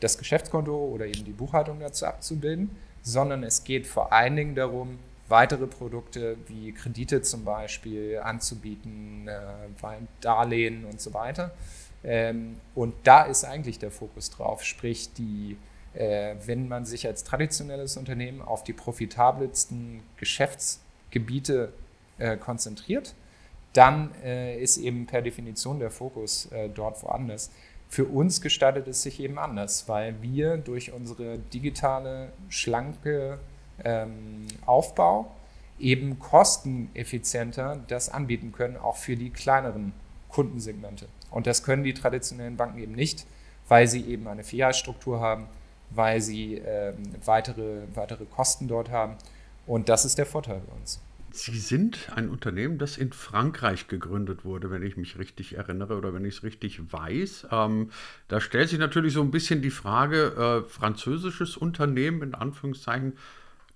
das 0.00 0.18
Geschäftskonto 0.18 0.76
oder 0.76 1.06
eben 1.06 1.24
die 1.24 1.32
Buchhaltung 1.32 1.80
dazu 1.80 2.04
abzubilden, 2.04 2.70
sondern 3.02 3.42
es 3.42 3.64
geht 3.64 3.86
vor 3.86 4.12
allen 4.12 4.36
Dingen 4.36 4.54
darum, 4.54 4.98
weitere 5.28 5.66
Produkte 5.66 6.36
wie 6.46 6.72
Kredite 6.72 7.22
zum 7.22 7.44
Beispiel 7.44 8.20
anzubieten, 8.22 9.26
äh, 9.26 9.96
Darlehen 10.20 10.84
und 10.84 11.00
so 11.00 11.14
weiter. 11.14 11.52
Ähm, 12.02 12.56
und 12.74 12.94
da 13.04 13.22
ist 13.22 13.44
eigentlich 13.44 13.78
der 13.78 13.90
Fokus 13.90 14.28
drauf, 14.28 14.62
sprich 14.62 15.14
die 15.14 15.56
äh, 15.94 16.34
wenn 16.44 16.68
man 16.68 16.84
sich 16.84 17.06
als 17.06 17.24
traditionelles 17.24 17.96
Unternehmen 17.96 18.42
auf 18.42 18.64
die 18.64 18.72
profitabelsten 18.72 20.02
Geschäftsgebiete 20.16 21.72
äh, 22.18 22.36
konzentriert, 22.36 23.14
dann 23.74 24.10
äh, 24.22 24.60
ist 24.60 24.78
eben 24.78 25.06
per 25.06 25.20
Definition 25.20 25.78
der 25.78 25.90
Fokus 25.90 26.50
äh, 26.52 26.68
dort 26.68 27.02
woanders. 27.02 27.50
Für 27.88 28.06
uns 28.06 28.40
gestaltet 28.40 28.88
es 28.88 29.02
sich 29.02 29.20
eben 29.20 29.38
anders, 29.38 29.88
weil 29.88 30.20
wir 30.22 30.56
durch 30.56 30.92
unsere 30.92 31.38
digitale, 31.38 32.32
schlanke 32.48 33.38
ähm, 33.84 34.46
Aufbau 34.64 35.30
eben 35.78 36.18
kosteneffizienter 36.18 37.80
das 37.88 38.08
anbieten 38.08 38.52
können, 38.52 38.76
auch 38.76 38.96
für 38.96 39.16
die 39.16 39.30
kleineren 39.30 39.92
Kundensegmente. 40.28 41.06
Und 41.30 41.46
das 41.46 41.62
können 41.62 41.82
die 41.82 41.94
traditionellen 41.94 42.56
Banken 42.56 42.78
eben 42.78 42.94
nicht, 42.94 43.26
weil 43.68 43.86
sie 43.88 44.04
eben 44.04 44.28
eine 44.28 44.44
Filialstruktur 44.44 45.20
haben, 45.20 45.46
weil 45.90 46.20
sie 46.20 46.56
ähm, 46.64 46.96
weitere, 47.24 47.82
weitere 47.94 48.24
Kosten 48.24 48.68
dort 48.68 48.90
haben. 48.90 49.16
Und 49.66 49.88
das 49.88 50.04
ist 50.04 50.18
der 50.18 50.26
Vorteil 50.26 50.60
bei 50.66 50.80
uns. 50.80 51.00
Sie 51.36 51.58
sind 51.58 52.10
ein 52.14 52.28
Unternehmen, 52.28 52.78
das 52.78 52.96
in 52.96 53.12
Frankreich 53.12 53.88
gegründet 53.88 54.44
wurde, 54.44 54.70
wenn 54.70 54.84
ich 54.84 54.96
mich 54.96 55.18
richtig 55.18 55.56
erinnere 55.56 55.96
oder 55.96 56.14
wenn 56.14 56.24
ich 56.24 56.36
es 56.36 56.42
richtig 56.44 56.92
weiß. 56.92 57.48
Ähm, 57.50 57.90
da 58.28 58.40
stellt 58.40 58.68
sich 58.68 58.78
natürlich 58.78 59.14
so 59.14 59.20
ein 59.20 59.32
bisschen 59.32 59.60
die 59.60 59.70
Frage, 59.70 60.62
äh, 60.64 60.68
französisches 60.68 61.56
Unternehmen 61.56 62.22
in 62.22 62.36
Anführungszeichen, 62.36 63.14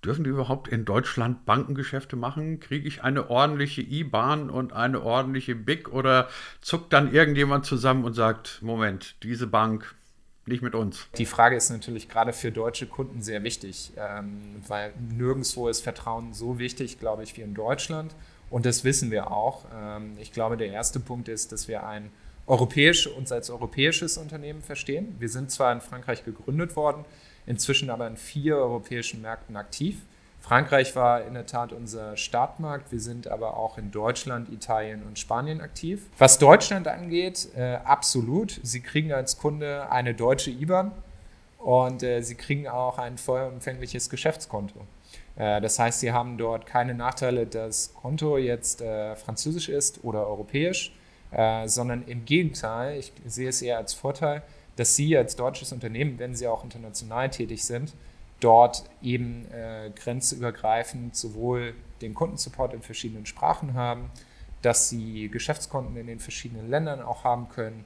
dürfen 0.04 0.22
die 0.22 0.30
überhaupt 0.30 0.68
in 0.68 0.84
Deutschland 0.84 1.46
Bankengeschäfte 1.46 2.14
machen? 2.14 2.60
Kriege 2.60 2.86
ich 2.86 3.02
eine 3.02 3.28
ordentliche 3.28 3.82
IBAN 3.82 4.50
und 4.50 4.72
eine 4.72 5.02
ordentliche 5.02 5.56
BIC 5.56 5.88
oder 5.88 6.28
zuckt 6.60 6.92
dann 6.92 7.12
irgendjemand 7.12 7.66
zusammen 7.66 8.04
und 8.04 8.14
sagt, 8.14 8.62
Moment, 8.62 9.16
diese 9.24 9.48
Bank 9.48 9.96
nicht 10.48 10.62
mit 10.62 10.74
uns. 10.74 11.06
Die 11.16 11.26
Frage 11.26 11.56
ist 11.56 11.70
natürlich 11.70 12.08
gerade 12.08 12.32
für 12.32 12.50
deutsche 12.50 12.86
Kunden 12.86 13.22
sehr 13.22 13.42
wichtig, 13.42 13.92
ähm, 13.96 14.62
weil 14.66 14.92
nirgendwo 14.98 15.68
ist 15.68 15.80
Vertrauen 15.80 16.32
so 16.32 16.58
wichtig, 16.58 16.98
glaube 16.98 17.22
ich, 17.22 17.36
wie 17.36 17.42
in 17.42 17.54
Deutschland. 17.54 18.14
Und 18.50 18.66
das 18.66 18.84
wissen 18.84 19.10
wir 19.10 19.30
auch. 19.30 19.66
Ähm, 19.74 20.16
ich 20.18 20.32
glaube, 20.32 20.56
der 20.56 20.68
erste 20.68 21.00
Punkt 21.00 21.28
ist, 21.28 21.52
dass 21.52 21.68
wir 21.68 21.86
ein 21.86 22.10
europäisch, 22.46 23.06
uns 23.06 23.30
als 23.30 23.50
europäisches 23.50 24.16
Unternehmen 24.16 24.62
verstehen. 24.62 25.14
Wir 25.18 25.28
sind 25.28 25.50
zwar 25.50 25.72
in 25.72 25.80
Frankreich 25.80 26.24
gegründet 26.24 26.76
worden, 26.76 27.04
inzwischen 27.46 27.90
aber 27.90 28.06
in 28.06 28.16
vier 28.16 28.56
europäischen 28.56 29.20
Märkten 29.20 29.56
aktiv. 29.56 30.00
Frankreich 30.48 30.96
war 30.96 31.26
in 31.26 31.34
der 31.34 31.44
Tat 31.44 31.74
unser 31.74 32.16
Startmarkt. 32.16 32.90
Wir 32.90 33.00
sind 33.00 33.28
aber 33.28 33.58
auch 33.58 33.76
in 33.76 33.90
Deutschland, 33.90 34.48
Italien 34.50 35.02
und 35.02 35.18
Spanien 35.18 35.60
aktiv. 35.60 36.06
Was 36.16 36.38
Deutschland 36.38 36.88
angeht, 36.88 37.48
äh, 37.54 37.74
absolut. 37.84 38.58
Sie 38.62 38.80
kriegen 38.80 39.12
als 39.12 39.36
Kunde 39.36 39.92
eine 39.92 40.14
deutsche 40.14 40.50
IBAN 40.50 40.92
und 41.58 42.02
äh, 42.02 42.22
Sie 42.22 42.34
kriegen 42.34 42.66
auch 42.66 42.96
ein 42.96 43.18
vollumfängliches 43.18 44.08
Geschäftskonto. 44.08 44.80
Äh, 45.36 45.60
das 45.60 45.78
heißt, 45.78 46.00
Sie 46.00 46.12
haben 46.12 46.38
dort 46.38 46.64
keine 46.64 46.94
Nachteile, 46.94 47.46
dass 47.46 47.92
Konto 47.92 48.38
jetzt 48.38 48.80
äh, 48.80 49.16
französisch 49.16 49.68
ist 49.68 50.02
oder 50.02 50.26
europäisch, 50.26 50.94
äh, 51.30 51.68
sondern 51.68 52.04
im 52.06 52.24
Gegenteil, 52.24 52.98
ich 52.98 53.12
sehe 53.26 53.50
es 53.50 53.60
eher 53.60 53.76
als 53.76 53.92
Vorteil, 53.92 54.42
dass 54.76 54.96
Sie 54.96 55.14
als 55.14 55.36
deutsches 55.36 55.72
Unternehmen, 55.72 56.18
wenn 56.18 56.34
Sie 56.34 56.46
auch 56.48 56.64
international 56.64 57.28
tätig 57.28 57.66
sind, 57.66 57.92
dort 58.40 58.84
eben 59.02 59.50
äh, 59.50 59.90
grenzübergreifend 59.94 61.16
sowohl 61.16 61.74
den 62.00 62.14
Kundensupport 62.14 62.74
in 62.74 62.82
verschiedenen 62.82 63.26
Sprachen 63.26 63.74
haben, 63.74 64.10
dass 64.62 64.88
sie 64.88 65.28
Geschäftskonten 65.28 65.96
in 65.96 66.06
den 66.06 66.20
verschiedenen 66.20 66.68
Ländern 66.70 67.00
auch 67.00 67.24
haben 67.24 67.48
können, 67.48 67.84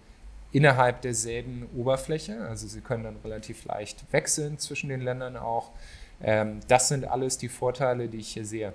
innerhalb 0.52 1.00
derselben 1.00 1.66
Oberfläche. 1.76 2.40
Also 2.42 2.66
sie 2.66 2.80
können 2.80 3.04
dann 3.04 3.16
relativ 3.24 3.64
leicht 3.64 4.04
wechseln 4.12 4.58
zwischen 4.58 4.88
den 4.88 5.00
Ländern 5.00 5.36
auch. 5.36 5.70
Ähm, 6.22 6.60
das 6.68 6.88
sind 6.88 7.06
alles 7.06 7.38
die 7.38 7.48
Vorteile, 7.48 8.08
die 8.08 8.18
ich 8.18 8.28
hier 8.28 8.44
sehe. 8.44 8.74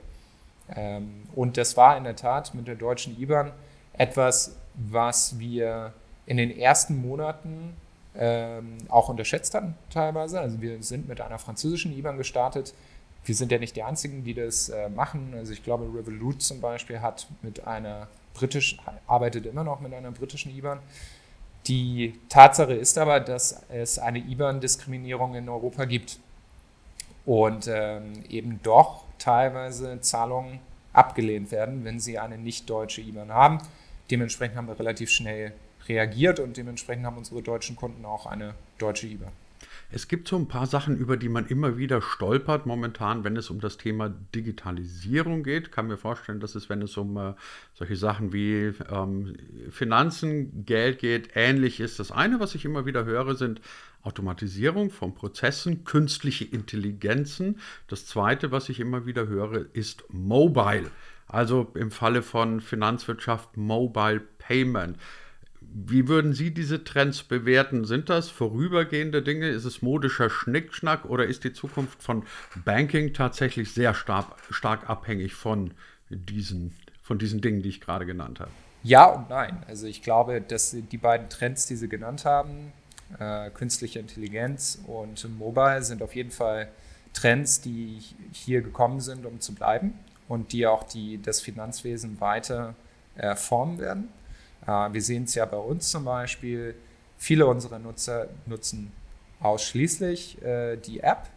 Ähm, 0.75 1.24
und 1.36 1.57
das 1.57 1.77
war 1.77 1.98
in 1.98 2.03
der 2.03 2.15
Tat 2.15 2.53
mit 2.55 2.67
der 2.67 2.75
deutschen 2.75 3.19
IBAN 3.19 3.51
etwas, 3.93 4.57
was 4.74 5.39
wir 5.39 5.93
in 6.25 6.38
den 6.38 6.55
ersten 6.55 6.98
Monaten 6.98 7.75
ähm, 8.17 8.77
auch 8.89 9.09
unterschätzt 9.09 9.53
hatten 9.53 9.75
teilweise. 9.89 10.39
Also 10.39 10.62
wir 10.62 10.81
sind 10.81 11.07
mit 11.07 11.21
einer 11.21 11.39
französischen 11.39 11.97
IBAN 11.97 12.17
gestartet. 12.17 12.74
Wir 13.24 13.36
sind 13.36 13.51
ja 13.51 13.59
nicht 13.59 13.75
die 13.75 13.83
Einzigen, 13.83 14.24
die 14.24 14.33
das 14.33 14.69
äh, 14.69 14.89
machen. 14.89 15.33
Also 15.36 15.53
ich 15.53 15.63
glaube, 15.63 15.86
Revolut 15.86 16.41
zum 16.41 16.62
Beispiel 16.62 17.01
hat 17.01 17.27
mit 17.41 17.67
einer 17.67 18.07
britischen, 18.33 18.79
arbeitet 19.05 19.45
immer 19.45 19.63
noch 19.63 19.79
mit 19.79 19.93
einer 19.93 20.12
britischen 20.12 20.55
IBAN. 20.55 20.79
Die 21.67 22.19
Tatsache 22.29 22.74
ist 22.74 22.97
aber, 22.97 23.19
dass 23.19 23.63
es 23.69 24.00
eine 24.00 24.19
IBAN-Diskriminierung 24.19 25.36
in 25.36 25.50
Europa 25.50 25.86
gibt 25.86 26.19
und 27.25 27.67
ähm, 27.67 28.24
eben 28.29 28.62
doch 28.63 29.03
teilweise 29.19 30.00
Zahlungen 30.00 30.59
abgelehnt 30.93 31.51
werden, 31.51 31.83
wenn 31.83 32.00
sie 32.00 32.17
eine 32.17 32.38
nicht 32.38 32.69
deutsche 32.69 33.01
IBAN 33.01 33.31
haben. 33.31 33.59
Dementsprechend 34.09 34.55
haben 34.55 34.67
wir 34.67 34.79
relativ 34.79 35.09
schnell 35.09 35.53
reagiert 35.89 36.39
und 36.39 36.58
dementsprechend 36.58 37.06
haben 37.06 37.17
unsere 37.17 37.41
deutschen 37.41 37.75
Kunden 37.75 38.06
auch 38.06 38.25
eine 38.25 38.53
deutsche 38.77 39.08
IBAN. 39.08 39.32
Es 39.89 40.10
gibt 40.10 40.27
so 40.27 40.36
ein 40.36 40.50
paar 40.50 40.67
Sachen, 40.67 40.98
über 40.98 41.15
die 41.15 41.29
man 41.29 41.48
immer 41.48 41.77
wieder 41.77 42.01
stolpert 42.01 42.65
momentan, 42.65 43.24
wenn 43.24 43.38
es 43.38 43.50
um 43.50 43.62
das 43.62 43.77
Thema 43.77 44.10
Digitalisierung 44.36 45.44
geht. 45.44 45.67
Ich 45.67 45.72
kann 45.72 45.88
mir 45.88 45.98
vorstellen, 45.98 46.41
dass 46.41 46.56
es, 46.56 46.70
wenn 46.70 46.82
es 46.82 46.98
um 46.98 47.15
äh, 47.15 47.34
solche 47.74 47.96
Sachen 47.96 48.34
wie 48.34 48.74
ähm, 48.91 49.38
Finanzen, 49.70 50.65
Geld 50.65 51.00
geht, 51.00 51.29
ähnlich 51.36 51.79
ist. 51.79 52.00
Das 52.00 52.12
eine, 52.12 52.41
was 52.41 52.53
ich 52.53 52.65
immer 52.65 52.86
wieder 52.86 53.06
höre, 53.06 53.36
sind 53.36 53.62
Automatisierung 54.03 54.89
von 54.89 55.15
Prozessen, 55.15 55.86
künstliche 55.86 56.44
Intelligenzen. 56.44 57.60
Das 57.88 58.06
zweite, 58.06 58.51
was 58.51 58.67
ich 58.67 58.82
immer 58.82 59.06
wieder 59.06 59.27
höre, 59.27 59.67
ist 59.74 60.03
Mobile. 60.10 60.91
Also 61.27 61.72
im 61.75 61.91
Falle 61.91 62.24
von 62.24 62.60
Finanzwirtschaft 62.60 63.56
Mobile 63.56 64.22
Payment. 64.38 64.98
Wie 65.79 66.07
würden 66.07 66.34
Sie 66.34 66.51
diese 66.51 66.84
Trends 66.84 67.22
bewerten? 67.22 67.86
Sind 67.86 68.10
das 68.10 68.29
vorübergehende 68.29 69.22
Dinge? 69.22 69.48
Ist 69.50 69.63
es 69.63 69.84
modischer 69.84 70.27
Schnickschnack 70.27 71.05
oder 71.05 71.27
ist 71.27 71.43
die 71.43 71.53
Zukunft 71.53 72.01
von 72.01 72.24
Banking 72.65 73.13
tatsächlich 73.13 73.72
sehr 73.72 73.93
stark, 73.93 74.25
stark 74.50 74.89
abhängig 74.89 75.36
von 75.36 75.75
diesen, 76.10 76.75
von 77.03 77.19
diesen 77.19 77.41
Dingen, 77.41 77.62
die 77.62 77.69
ich 77.69 77.79
gerade 77.79 78.07
genannt 78.07 78.39
habe? 78.39 78.50
Ja 78.81 79.05
und 79.05 79.29
nein. 79.29 79.62
Also 79.67 79.86
ich 79.86 80.01
glaube, 80.01 80.41
dass 80.41 80.72
die 80.72 80.98
beiden 80.98 81.29
Trends, 81.29 81.67
die 81.67 81.75
Sie 81.75 81.88
genannt 81.88 82.25
haben, 82.25 82.74
äh, 83.19 83.51
künstliche 83.51 84.00
Intelligenz 84.00 84.81
und 84.88 85.38
Mobile, 85.38 85.84
sind 85.84 86.01
auf 86.01 86.15
jeden 86.15 86.31
Fall 86.31 86.69
Trends, 87.13 87.62
die 87.62 88.00
hier 88.31 88.62
gekommen 88.62 89.00
sind, 89.00 89.27
um 89.27 89.39
zu 89.41 89.53
bleiben 89.53 89.93
und 90.27 90.53
die 90.53 90.65
auch 90.65 90.81
die, 90.81 91.22
das 91.22 91.39
Finanzwesen 91.39 92.19
weiter 92.19 92.74
äh, 93.15 93.36
formen 93.36 93.77
werden. 93.77 94.10
Äh, 94.65 94.93
wir 94.93 95.01
sehen 95.01 95.23
es 95.23 95.35
ja 95.35 95.45
bei 95.45 95.57
uns 95.57 95.89
zum 95.89 96.05
Beispiel, 96.05 96.75
viele 97.17 97.45
unserer 97.47 97.79
Nutzer 97.79 98.27
nutzen 98.45 98.91
ausschließlich 99.39 100.41
äh, 100.41 100.77
die 100.77 100.99
App, 100.99 101.27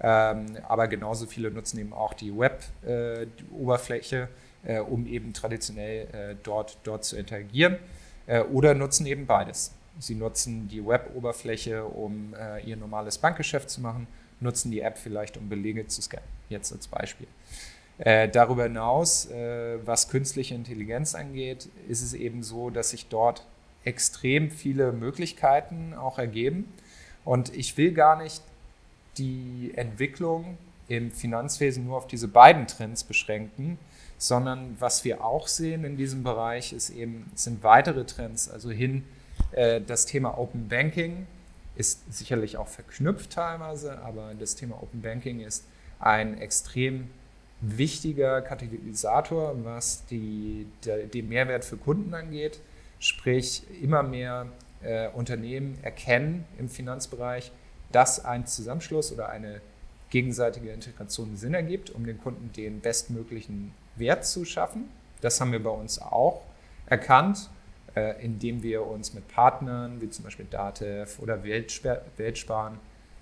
ähm, 0.00 0.56
aber 0.66 0.88
genauso 0.88 1.26
viele 1.26 1.50
nutzen 1.50 1.78
eben 1.78 1.92
auch 1.92 2.14
die 2.14 2.36
Web-Oberfläche, 2.36 4.28
äh, 4.64 4.80
um 4.80 5.06
eben 5.06 5.32
traditionell 5.32 6.36
dort, 6.42 6.78
dort 6.84 7.04
zu 7.04 7.16
interagieren 7.16 7.76
oder 8.52 8.74
nutzen 8.74 9.06
eben 9.06 9.26
beides. 9.26 9.72
Sie 9.98 10.14
nutzen 10.14 10.68
die 10.68 10.86
Web-Oberfläche, 10.86 11.84
um 11.84 12.32
ihr 12.64 12.76
normales 12.76 13.18
Bankgeschäft 13.18 13.68
zu 13.68 13.80
machen, 13.80 14.06
nutzen 14.38 14.70
die 14.70 14.80
App 14.80 14.98
vielleicht, 14.98 15.36
um 15.36 15.48
Belege 15.48 15.86
zu 15.88 16.00
scannen, 16.00 16.28
jetzt 16.48 16.72
als 16.72 16.86
Beispiel. 16.86 17.26
Äh, 18.00 18.30
darüber 18.30 18.62
hinaus, 18.62 19.26
äh, 19.26 19.78
was 19.84 20.08
künstliche 20.08 20.54
Intelligenz 20.54 21.14
angeht, 21.14 21.68
ist 21.86 22.00
es 22.00 22.14
eben 22.14 22.42
so, 22.42 22.70
dass 22.70 22.90
sich 22.90 23.08
dort 23.08 23.46
extrem 23.84 24.50
viele 24.50 24.92
Möglichkeiten 24.92 25.92
auch 25.94 26.18
ergeben. 26.18 26.72
Und 27.26 27.54
ich 27.54 27.76
will 27.76 27.92
gar 27.92 28.20
nicht 28.20 28.42
die 29.18 29.72
Entwicklung 29.76 30.56
im 30.88 31.10
Finanzwesen 31.10 31.84
nur 31.84 31.98
auf 31.98 32.06
diese 32.06 32.26
beiden 32.26 32.66
Trends 32.66 33.04
beschränken, 33.04 33.78
sondern 34.16 34.76
was 34.80 35.04
wir 35.04 35.22
auch 35.22 35.46
sehen 35.46 35.84
in 35.84 35.98
diesem 35.98 36.22
Bereich 36.22 36.72
ist 36.72 36.88
eben, 36.88 37.30
sind 37.34 37.62
weitere 37.62 38.04
Trends, 38.04 38.50
also 38.50 38.70
hin 38.70 39.04
äh, 39.52 39.80
das 39.86 40.06
Thema 40.06 40.38
Open 40.38 40.68
Banking 40.68 41.26
ist 41.76 42.12
sicherlich 42.12 42.56
auch 42.56 42.68
verknüpft 42.68 43.32
teilweise, 43.32 44.00
aber 44.00 44.32
das 44.38 44.54
Thema 44.54 44.82
Open 44.82 45.02
Banking 45.02 45.40
ist 45.40 45.64
ein 45.98 46.38
extrem 46.38 47.08
wichtiger 47.60 48.40
Katalysator, 48.42 49.54
was 49.64 50.06
die, 50.06 50.66
der, 50.84 51.06
den 51.06 51.28
Mehrwert 51.28 51.64
für 51.64 51.76
Kunden 51.76 52.14
angeht. 52.14 52.60
Sprich, 52.98 53.62
immer 53.82 54.02
mehr 54.02 54.46
äh, 54.82 55.08
Unternehmen 55.08 55.78
erkennen 55.82 56.44
im 56.58 56.68
Finanzbereich, 56.68 57.52
dass 57.92 58.24
ein 58.24 58.46
Zusammenschluss 58.46 59.12
oder 59.12 59.28
eine 59.28 59.60
gegenseitige 60.10 60.70
Integration 60.70 61.36
Sinn 61.36 61.54
ergibt, 61.54 61.90
um 61.90 62.04
den 62.04 62.18
Kunden 62.18 62.52
den 62.52 62.80
bestmöglichen 62.80 63.72
Wert 63.96 64.26
zu 64.26 64.44
schaffen. 64.44 64.88
Das 65.20 65.40
haben 65.40 65.52
wir 65.52 65.62
bei 65.62 65.70
uns 65.70 66.00
auch 66.00 66.42
erkannt, 66.86 67.50
äh, 67.94 68.22
indem 68.24 68.62
wir 68.62 68.86
uns 68.86 69.14
mit 69.14 69.28
Partnern 69.28 70.00
wie 70.00 70.10
zum 70.10 70.24
Beispiel 70.24 70.46
Datev 70.50 71.20
oder 71.20 71.42
Weltsparen, 71.44 72.78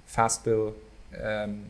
Fastbill 0.06 0.74
ähm, 1.12 1.66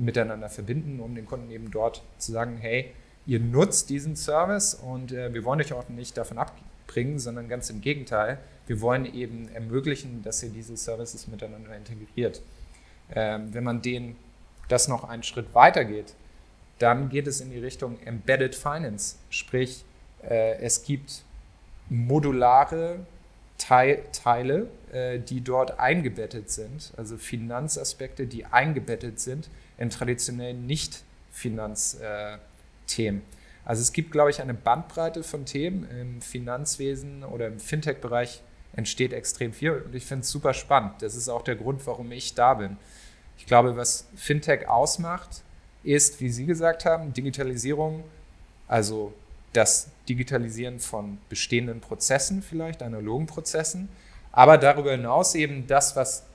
miteinander 0.00 0.48
verbinden, 0.48 1.00
um 1.00 1.14
den 1.14 1.26
Kunden 1.26 1.50
eben 1.50 1.70
dort 1.70 2.02
zu 2.18 2.32
sagen, 2.32 2.56
hey, 2.58 2.92
ihr 3.26 3.38
nutzt 3.38 3.90
diesen 3.90 4.16
Service 4.16 4.74
und 4.74 5.12
äh, 5.12 5.32
wir 5.32 5.44
wollen 5.44 5.60
euch 5.60 5.72
auch 5.72 5.88
nicht 5.88 6.16
davon 6.16 6.38
abbringen, 6.38 7.18
sondern 7.18 7.48
ganz 7.48 7.70
im 7.70 7.80
Gegenteil, 7.80 8.38
wir 8.66 8.80
wollen 8.80 9.04
eben 9.04 9.48
ermöglichen, 9.52 10.22
dass 10.22 10.42
ihr 10.42 10.50
diese 10.50 10.76
Services 10.76 11.28
miteinander 11.28 11.76
integriert. 11.76 12.40
Ähm, 13.14 13.52
wenn 13.52 13.64
man 13.64 13.82
den, 13.82 14.16
das 14.68 14.88
noch 14.88 15.04
einen 15.04 15.22
Schritt 15.22 15.54
weiter 15.54 15.84
geht, 15.84 16.14
dann 16.78 17.10
geht 17.10 17.26
es 17.26 17.40
in 17.40 17.50
die 17.50 17.58
Richtung 17.58 17.98
Embedded 18.04 18.54
Finance, 18.54 19.16
sprich 19.28 19.84
äh, 20.22 20.58
es 20.60 20.82
gibt 20.82 21.24
modulare 21.90 23.00
Teil, 23.58 24.02
Teile, 24.12 24.68
äh, 24.92 25.18
die 25.18 25.42
dort 25.42 25.78
eingebettet 25.78 26.50
sind, 26.50 26.92
also 26.96 27.18
Finanzaspekte, 27.18 28.26
die 28.26 28.46
eingebettet 28.46 29.20
sind 29.20 29.50
in 29.80 29.90
traditionellen 29.90 30.66
Nicht-Finanzthemen. 30.66 33.20
Äh, 33.20 33.24
also 33.64 33.82
es 33.82 33.92
gibt, 33.92 34.12
glaube 34.12 34.30
ich, 34.30 34.40
eine 34.40 34.54
Bandbreite 34.54 35.24
von 35.24 35.44
Themen 35.44 35.90
im 35.90 36.22
Finanzwesen 36.22 37.24
oder 37.24 37.48
im 37.48 37.58
Fintech-Bereich 37.58 38.42
entsteht 38.76 39.12
extrem 39.12 39.52
viel 39.52 39.72
und 39.72 39.92
ich 39.94 40.06
finde 40.06 40.22
es 40.22 40.30
super 40.30 40.54
spannend. 40.54 41.02
Das 41.02 41.16
ist 41.16 41.28
auch 41.28 41.42
der 41.42 41.56
Grund, 41.56 41.84
warum 41.86 42.12
ich 42.12 42.34
da 42.34 42.54
bin. 42.54 42.76
Ich 43.36 43.46
glaube, 43.46 43.76
was 43.76 44.06
Fintech 44.14 44.68
ausmacht, 44.68 45.42
ist, 45.82 46.20
wie 46.20 46.28
Sie 46.28 46.46
gesagt 46.46 46.84
haben, 46.84 47.12
Digitalisierung, 47.14 48.04
also 48.68 49.12
das 49.54 49.88
Digitalisieren 50.08 50.78
von 50.78 51.18
bestehenden 51.28 51.80
Prozessen, 51.80 52.42
vielleicht 52.42 52.82
analogen 52.82 53.26
Prozessen, 53.26 53.88
aber 54.30 54.58
darüber 54.58 54.92
hinaus 54.92 55.34
eben 55.34 55.66
das, 55.66 55.96
was 55.96 56.26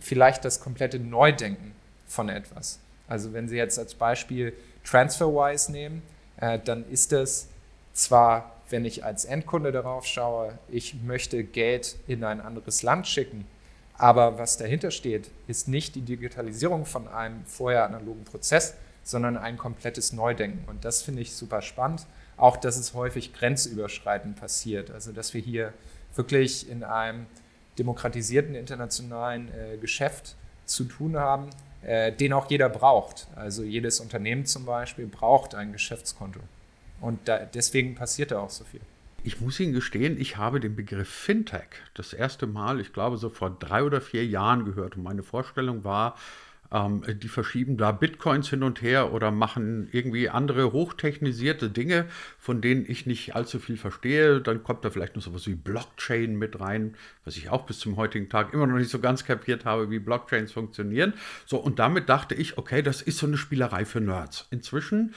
vielleicht 0.00 0.44
das 0.44 0.60
komplette 0.60 0.98
Neudenken 0.98 1.72
von 2.10 2.28
etwas. 2.28 2.78
Also 3.08 3.32
wenn 3.32 3.48
Sie 3.48 3.56
jetzt 3.56 3.78
als 3.78 3.94
Beispiel 3.94 4.52
TransferWise 4.84 5.72
nehmen, 5.72 6.02
äh, 6.38 6.58
dann 6.58 6.88
ist 6.90 7.12
es 7.12 7.48
zwar, 7.92 8.56
wenn 8.68 8.84
ich 8.84 9.04
als 9.04 9.24
Endkunde 9.24 9.72
darauf 9.72 10.06
schaue, 10.06 10.58
ich 10.68 10.94
möchte 11.02 11.42
Geld 11.44 11.96
in 12.06 12.24
ein 12.24 12.40
anderes 12.40 12.82
Land 12.82 13.06
schicken, 13.06 13.46
aber 13.94 14.38
was 14.38 14.56
dahinter 14.56 14.90
steht, 14.90 15.30
ist 15.46 15.68
nicht 15.68 15.94
die 15.94 16.00
Digitalisierung 16.00 16.86
von 16.86 17.06
einem 17.06 17.44
vorher 17.44 17.84
analogen 17.84 18.24
Prozess, 18.24 18.74
sondern 19.02 19.36
ein 19.36 19.58
komplettes 19.58 20.12
Neudenken. 20.12 20.66
Und 20.68 20.84
das 20.84 21.02
finde 21.02 21.22
ich 21.22 21.34
super 21.34 21.60
spannend. 21.62 22.06
Auch, 22.36 22.56
dass 22.56 22.78
es 22.78 22.94
häufig 22.94 23.34
grenzüberschreitend 23.34 24.40
passiert. 24.40 24.90
Also, 24.90 25.12
dass 25.12 25.34
wir 25.34 25.42
hier 25.42 25.74
wirklich 26.14 26.70
in 26.70 26.82
einem 26.82 27.26
demokratisierten 27.78 28.54
internationalen 28.54 29.48
äh, 29.52 29.76
Geschäft 29.76 30.34
zu 30.64 30.84
tun 30.84 31.16
haben, 31.16 31.50
äh, 31.82 32.12
den 32.12 32.32
auch 32.32 32.50
jeder 32.50 32.68
braucht. 32.68 33.28
Also 33.36 33.62
jedes 33.62 34.00
Unternehmen 34.00 34.46
zum 34.46 34.66
Beispiel 34.66 35.06
braucht 35.06 35.54
ein 35.54 35.72
Geschäftskonto. 35.72 36.40
Und 37.00 37.26
da, 37.26 37.38
deswegen 37.38 37.94
passiert 37.94 38.30
da 38.30 38.40
auch 38.40 38.50
so 38.50 38.64
viel. 38.64 38.80
Ich 39.22 39.40
muss 39.40 39.60
Ihnen 39.60 39.74
gestehen, 39.74 40.18
ich 40.18 40.38
habe 40.38 40.60
den 40.60 40.76
Begriff 40.76 41.08
Fintech 41.08 41.68
das 41.94 42.14
erste 42.14 42.46
Mal, 42.46 42.80
ich 42.80 42.92
glaube 42.92 43.18
so 43.18 43.28
vor 43.28 43.50
drei 43.50 43.82
oder 43.82 44.00
vier 44.00 44.26
Jahren 44.26 44.64
gehört. 44.64 44.96
Und 44.96 45.02
meine 45.02 45.22
Vorstellung 45.22 45.84
war, 45.84 46.16
ähm, 46.72 47.02
die 47.06 47.28
verschieben 47.28 47.76
da 47.76 47.92
Bitcoins 47.92 48.48
hin 48.48 48.62
und 48.62 48.82
her 48.82 49.12
oder 49.12 49.30
machen 49.30 49.88
irgendwie 49.92 50.28
andere 50.28 50.72
hochtechnisierte 50.72 51.70
Dinge, 51.70 52.06
von 52.38 52.60
denen 52.60 52.84
ich 52.88 53.06
nicht 53.06 53.34
allzu 53.34 53.58
viel 53.58 53.76
verstehe. 53.76 54.40
Dann 54.40 54.62
kommt 54.62 54.84
da 54.84 54.90
vielleicht 54.90 55.16
noch 55.16 55.22
sowas 55.22 55.46
wie 55.46 55.54
Blockchain 55.54 56.36
mit 56.36 56.60
rein, 56.60 56.94
was 57.24 57.36
ich 57.36 57.50
auch 57.50 57.66
bis 57.66 57.78
zum 57.78 57.96
heutigen 57.96 58.28
Tag 58.28 58.52
immer 58.52 58.66
noch 58.66 58.78
nicht 58.78 58.90
so 58.90 59.00
ganz 59.00 59.24
kapiert 59.24 59.64
habe, 59.64 59.90
wie 59.90 59.98
Blockchains 59.98 60.52
funktionieren. 60.52 61.14
So, 61.46 61.58
und 61.58 61.78
damit 61.78 62.08
dachte 62.08 62.34
ich, 62.34 62.58
okay, 62.58 62.82
das 62.82 63.02
ist 63.02 63.18
so 63.18 63.26
eine 63.26 63.36
Spielerei 63.36 63.84
für 63.84 64.00
Nerds. 64.00 64.46
Inzwischen 64.50 65.14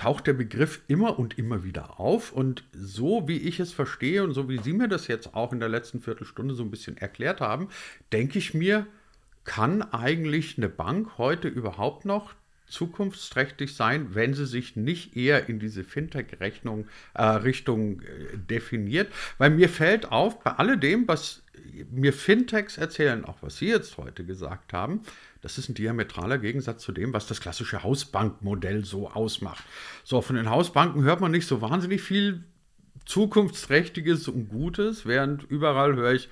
taucht 0.00 0.26
der 0.26 0.32
Begriff 0.32 0.80
immer 0.88 1.18
und 1.18 1.38
immer 1.38 1.62
wieder 1.62 2.00
auf. 2.00 2.32
Und 2.32 2.64
so 2.72 3.28
wie 3.28 3.36
ich 3.36 3.60
es 3.60 3.72
verstehe 3.72 4.24
und 4.24 4.32
so 4.32 4.48
wie 4.48 4.58
Sie 4.58 4.72
mir 4.72 4.88
das 4.88 5.08
jetzt 5.08 5.34
auch 5.34 5.52
in 5.52 5.60
der 5.60 5.68
letzten 5.68 6.00
Viertelstunde 6.00 6.54
so 6.54 6.62
ein 6.62 6.70
bisschen 6.70 6.96
erklärt 6.96 7.40
haben, 7.40 7.68
denke 8.10 8.38
ich 8.38 8.54
mir, 8.54 8.86
kann 9.44 9.82
eigentlich 9.82 10.58
eine 10.58 10.68
Bank 10.68 11.18
heute 11.18 11.48
überhaupt 11.48 12.04
noch 12.04 12.34
zukunftsträchtig 12.66 13.74
sein, 13.74 14.14
wenn 14.14 14.32
sie 14.32 14.46
sich 14.46 14.76
nicht 14.76 15.16
eher 15.16 15.48
in 15.48 15.58
diese 15.58 15.84
Fintech-Richtung 15.84 16.86
äh, 17.14 17.22
Richtung, 17.22 18.00
äh, 18.00 18.36
definiert? 18.36 19.12
Weil 19.38 19.50
mir 19.50 19.68
fällt 19.68 20.10
auf, 20.12 20.40
bei 20.42 20.52
alledem, 20.52 21.08
was 21.08 21.42
mir 21.90 22.12
Fintechs 22.12 22.78
erzählen, 22.78 23.24
auch 23.24 23.42
was 23.42 23.58
Sie 23.58 23.66
jetzt 23.66 23.98
heute 23.98 24.24
gesagt 24.24 24.72
haben, 24.72 25.02
das 25.42 25.58
ist 25.58 25.68
ein 25.68 25.74
diametraler 25.74 26.38
Gegensatz 26.38 26.82
zu 26.82 26.92
dem, 26.92 27.12
was 27.12 27.26
das 27.26 27.40
klassische 27.40 27.82
Hausbankmodell 27.82 28.84
so 28.84 29.10
ausmacht. 29.10 29.64
So, 30.04 30.22
von 30.22 30.36
den 30.36 30.50
Hausbanken 30.50 31.02
hört 31.02 31.20
man 31.20 31.30
nicht 31.30 31.46
so 31.46 31.60
wahnsinnig 31.60 32.02
viel 32.02 32.44
Zukunftsträchtiges 33.06 34.28
und 34.28 34.48
Gutes, 34.48 35.06
während 35.06 35.42
überall 35.44 35.96
höre 35.96 36.12
ich, 36.12 36.28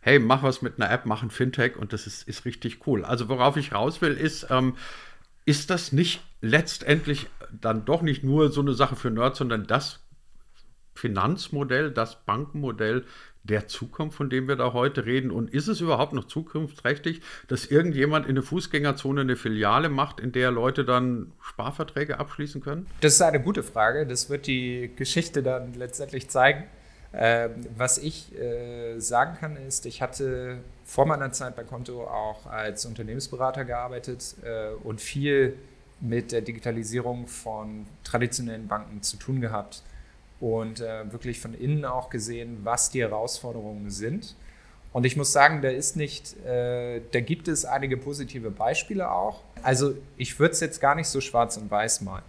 hey, 0.00 0.18
mach 0.18 0.42
was 0.42 0.62
mit 0.62 0.80
einer 0.80 0.90
App, 0.90 1.06
mach 1.06 1.22
ein 1.22 1.30
Fintech 1.30 1.76
und 1.76 1.92
das 1.92 2.06
ist, 2.06 2.26
ist 2.28 2.44
richtig 2.44 2.86
cool. 2.86 3.04
Also 3.04 3.28
worauf 3.28 3.56
ich 3.56 3.72
raus 3.72 4.00
will, 4.00 4.14
ist, 4.14 4.46
ähm, 4.50 4.76
ist 5.44 5.70
das 5.70 5.92
nicht 5.92 6.20
letztendlich 6.40 7.28
dann 7.52 7.84
doch 7.84 8.02
nicht 8.02 8.22
nur 8.24 8.50
so 8.50 8.60
eine 8.60 8.74
Sache 8.74 8.96
für 8.96 9.10
Nerds, 9.10 9.38
sondern 9.38 9.66
das 9.66 10.00
Finanzmodell, 10.94 11.90
das 11.90 12.24
Bankenmodell 12.24 13.04
der 13.44 13.66
Zukunft, 13.66 14.16
von 14.16 14.30
dem 14.30 14.48
wir 14.48 14.56
da 14.56 14.72
heute 14.72 15.06
reden? 15.06 15.30
Und 15.30 15.52
ist 15.52 15.68
es 15.68 15.80
überhaupt 15.80 16.12
noch 16.12 16.24
zukunftsträchtig, 16.24 17.22
dass 17.46 17.66
irgendjemand 17.66 18.26
in 18.26 18.34
der 18.34 18.44
Fußgängerzone 18.44 19.22
eine 19.22 19.36
Filiale 19.36 19.88
macht, 19.88 20.20
in 20.20 20.32
der 20.32 20.50
Leute 20.50 20.84
dann 20.84 21.32
Sparverträge 21.40 22.18
abschließen 22.18 22.60
können? 22.60 22.86
Das 23.00 23.14
ist 23.14 23.22
eine 23.22 23.40
gute 23.40 23.62
Frage. 23.62 24.06
Das 24.06 24.28
wird 24.28 24.46
die 24.46 24.90
Geschichte 24.94 25.42
dann 25.42 25.74
letztendlich 25.74 26.28
zeigen. 26.28 26.64
Ähm, 27.14 27.66
was 27.76 27.98
ich 27.98 28.38
äh, 28.38 28.98
sagen 29.00 29.36
kann, 29.40 29.56
ist, 29.56 29.86
ich 29.86 30.02
hatte 30.02 30.58
vor 30.84 31.06
meiner 31.06 31.32
Zeit 31.32 31.56
bei 31.56 31.64
Konto 31.64 32.04
auch 32.04 32.46
als 32.46 32.84
Unternehmensberater 32.84 33.64
gearbeitet 33.64 34.34
äh, 34.42 34.74
und 34.84 35.00
viel 35.00 35.56
mit 36.00 36.32
der 36.32 36.42
Digitalisierung 36.42 37.26
von 37.26 37.86
traditionellen 38.04 38.68
Banken 38.68 39.02
zu 39.02 39.16
tun 39.16 39.40
gehabt 39.40 39.82
und 40.40 40.80
äh, 40.80 41.10
wirklich 41.10 41.40
von 41.40 41.54
innen 41.54 41.84
auch 41.84 42.10
gesehen, 42.10 42.58
was 42.62 42.90
die 42.90 43.00
Herausforderungen 43.00 43.90
sind. 43.90 44.34
Und 44.92 45.04
ich 45.04 45.16
muss 45.16 45.32
sagen, 45.32 45.60
da 45.60 45.68
ist 45.68 45.96
nicht, 45.96 46.36
äh, 46.44 47.00
da 47.12 47.20
gibt 47.20 47.48
es 47.48 47.64
einige 47.64 47.96
positive 47.96 48.50
Beispiele 48.50 49.10
auch. 49.10 49.42
Also 49.62 49.94
ich 50.16 50.38
würde 50.38 50.52
es 50.52 50.60
jetzt 50.60 50.80
gar 50.80 50.94
nicht 50.94 51.08
so 51.08 51.20
schwarz 51.20 51.56
und 51.56 51.70
weiß 51.70 52.02
malen. 52.02 52.24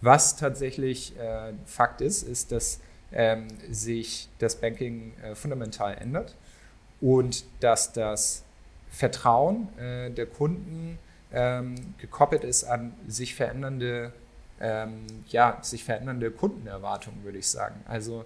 Was 0.00 0.36
tatsächlich 0.36 1.18
äh, 1.18 1.52
Fakt 1.66 2.00
ist, 2.00 2.22
ist, 2.22 2.52
dass 2.52 2.80
ähm, 3.12 3.48
sich 3.70 4.28
das 4.38 4.60
Banking 4.60 5.12
äh, 5.22 5.34
fundamental 5.34 5.96
ändert 5.96 6.34
und 7.00 7.44
dass 7.60 7.92
das 7.92 8.44
Vertrauen 8.90 9.68
äh, 9.78 10.10
der 10.10 10.26
Kunden 10.26 10.98
ähm, 11.32 11.94
gekoppelt 11.98 12.44
ist 12.44 12.64
an 12.64 12.92
sich 13.06 13.34
verändernde, 13.34 14.12
ähm, 14.60 15.06
ja, 15.28 15.58
sich 15.62 15.84
verändernde 15.84 16.30
Kundenerwartungen, 16.30 17.24
würde 17.24 17.38
ich 17.38 17.48
sagen. 17.48 17.76
Also 17.86 18.24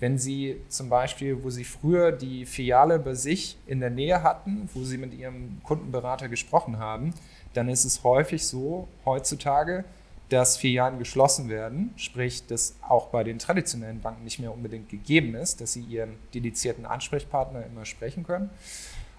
wenn 0.00 0.18
Sie 0.18 0.60
zum 0.68 0.88
Beispiel, 0.88 1.42
wo 1.42 1.50
Sie 1.50 1.64
früher 1.64 2.12
die 2.12 2.44
Filiale 2.44 2.98
bei 2.98 3.14
sich 3.14 3.56
in 3.66 3.80
der 3.80 3.90
Nähe 3.90 4.22
hatten, 4.22 4.68
wo 4.74 4.84
Sie 4.84 4.98
mit 4.98 5.14
Ihrem 5.14 5.60
Kundenberater 5.62 6.28
gesprochen 6.28 6.78
haben, 6.78 7.14
dann 7.54 7.68
ist 7.68 7.84
es 7.84 8.04
häufig 8.04 8.46
so 8.46 8.88
heutzutage, 9.06 9.84
dass 10.28 10.56
Filialen 10.56 10.98
geschlossen 10.98 11.48
werden, 11.48 11.92
sprich, 11.96 12.46
dass 12.46 12.76
auch 12.86 13.08
bei 13.08 13.22
den 13.22 13.38
traditionellen 13.38 14.00
Banken 14.00 14.24
nicht 14.24 14.38
mehr 14.38 14.52
unbedingt 14.52 14.88
gegeben 14.88 15.34
ist, 15.34 15.60
dass 15.60 15.72
sie 15.72 15.82
ihren 15.82 16.16
dedizierten 16.34 16.84
Ansprechpartner 16.84 17.64
immer 17.64 17.84
sprechen 17.84 18.24
können. 18.24 18.50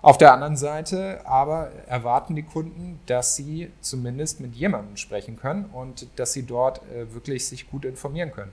Auf 0.01 0.17
der 0.17 0.33
anderen 0.33 0.57
Seite 0.57 1.25
aber 1.25 1.71
erwarten 1.87 2.35
die 2.35 2.43
Kunden, 2.43 2.99
dass 3.07 3.35
sie 3.35 3.71
zumindest 3.81 4.39
mit 4.39 4.53
jemandem 4.53 4.95
sprechen 4.95 5.37
können 5.37 5.65
und 5.65 6.07
dass 6.17 6.33
sie 6.33 6.43
dort 6.43 6.81
äh, 6.91 7.13
wirklich 7.13 7.47
sich 7.47 7.69
gut 7.69 7.83
informieren 7.83 8.31
können. 8.31 8.51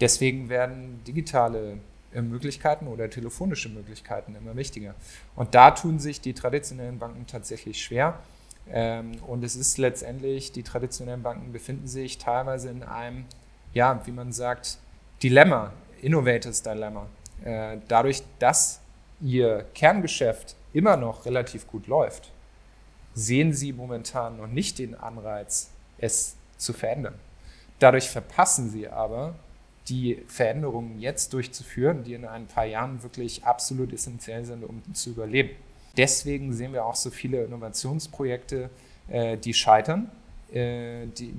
Deswegen 0.00 0.48
werden 0.48 1.02
digitale 1.06 1.78
äh, 2.12 2.22
Möglichkeiten 2.22 2.88
oder 2.88 3.08
telefonische 3.08 3.68
Möglichkeiten 3.68 4.34
immer 4.34 4.56
wichtiger. 4.56 4.94
Und 5.36 5.54
da 5.54 5.70
tun 5.70 5.98
sich 5.98 6.20
die 6.20 6.32
traditionellen 6.32 6.98
Banken 6.98 7.26
tatsächlich 7.26 7.80
schwer. 7.82 8.18
Ähm, 8.70 9.12
und 9.26 9.44
es 9.44 9.56
ist 9.56 9.78
letztendlich, 9.78 10.52
die 10.52 10.62
traditionellen 10.62 11.22
Banken 11.22 11.52
befinden 11.52 11.86
sich 11.86 12.18
teilweise 12.18 12.70
in 12.70 12.82
einem, 12.82 13.26
ja, 13.72 14.00
wie 14.06 14.12
man 14.12 14.32
sagt, 14.32 14.78
Dilemma, 15.22 15.72
Innovators 16.00 16.62
Dilemma. 16.62 17.06
Äh, 17.44 17.78
dadurch, 17.88 18.22
dass 18.38 18.80
ihr 19.20 19.66
Kerngeschäft 19.74 20.56
immer 20.72 20.96
noch 20.96 21.24
relativ 21.24 21.66
gut 21.66 21.86
läuft, 21.86 22.30
sehen 23.14 23.52
sie 23.52 23.72
momentan 23.72 24.36
noch 24.36 24.48
nicht 24.48 24.78
den 24.78 24.94
Anreiz, 24.94 25.70
es 25.98 26.36
zu 26.56 26.72
verändern. 26.72 27.14
Dadurch 27.78 28.08
verpassen 28.08 28.70
sie 28.70 28.88
aber 28.88 29.34
die 29.88 30.22
Veränderungen 30.26 31.00
jetzt 31.00 31.32
durchzuführen, 31.32 32.04
die 32.04 32.14
in 32.14 32.24
ein 32.24 32.46
paar 32.46 32.64
Jahren 32.64 33.02
wirklich 33.02 33.44
absolut 33.44 33.92
essentiell 33.92 34.44
sind, 34.44 34.64
um 34.64 34.82
zu 34.94 35.10
überleben. 35.10 35.50
Deswegen 35.96 36.52
sehen 36.52 36.72
wir 36.72 36.84
auch 36.84 36.96
so 36.96 37.10
viele 37.10 37.44
Innovationsprojekte, 37.44 38.70
äh, 39.08 39.36
die 39.36 39.54
scheitern, 39.54 40.10
äh, 40.52 41.06
die, 41.06 41.34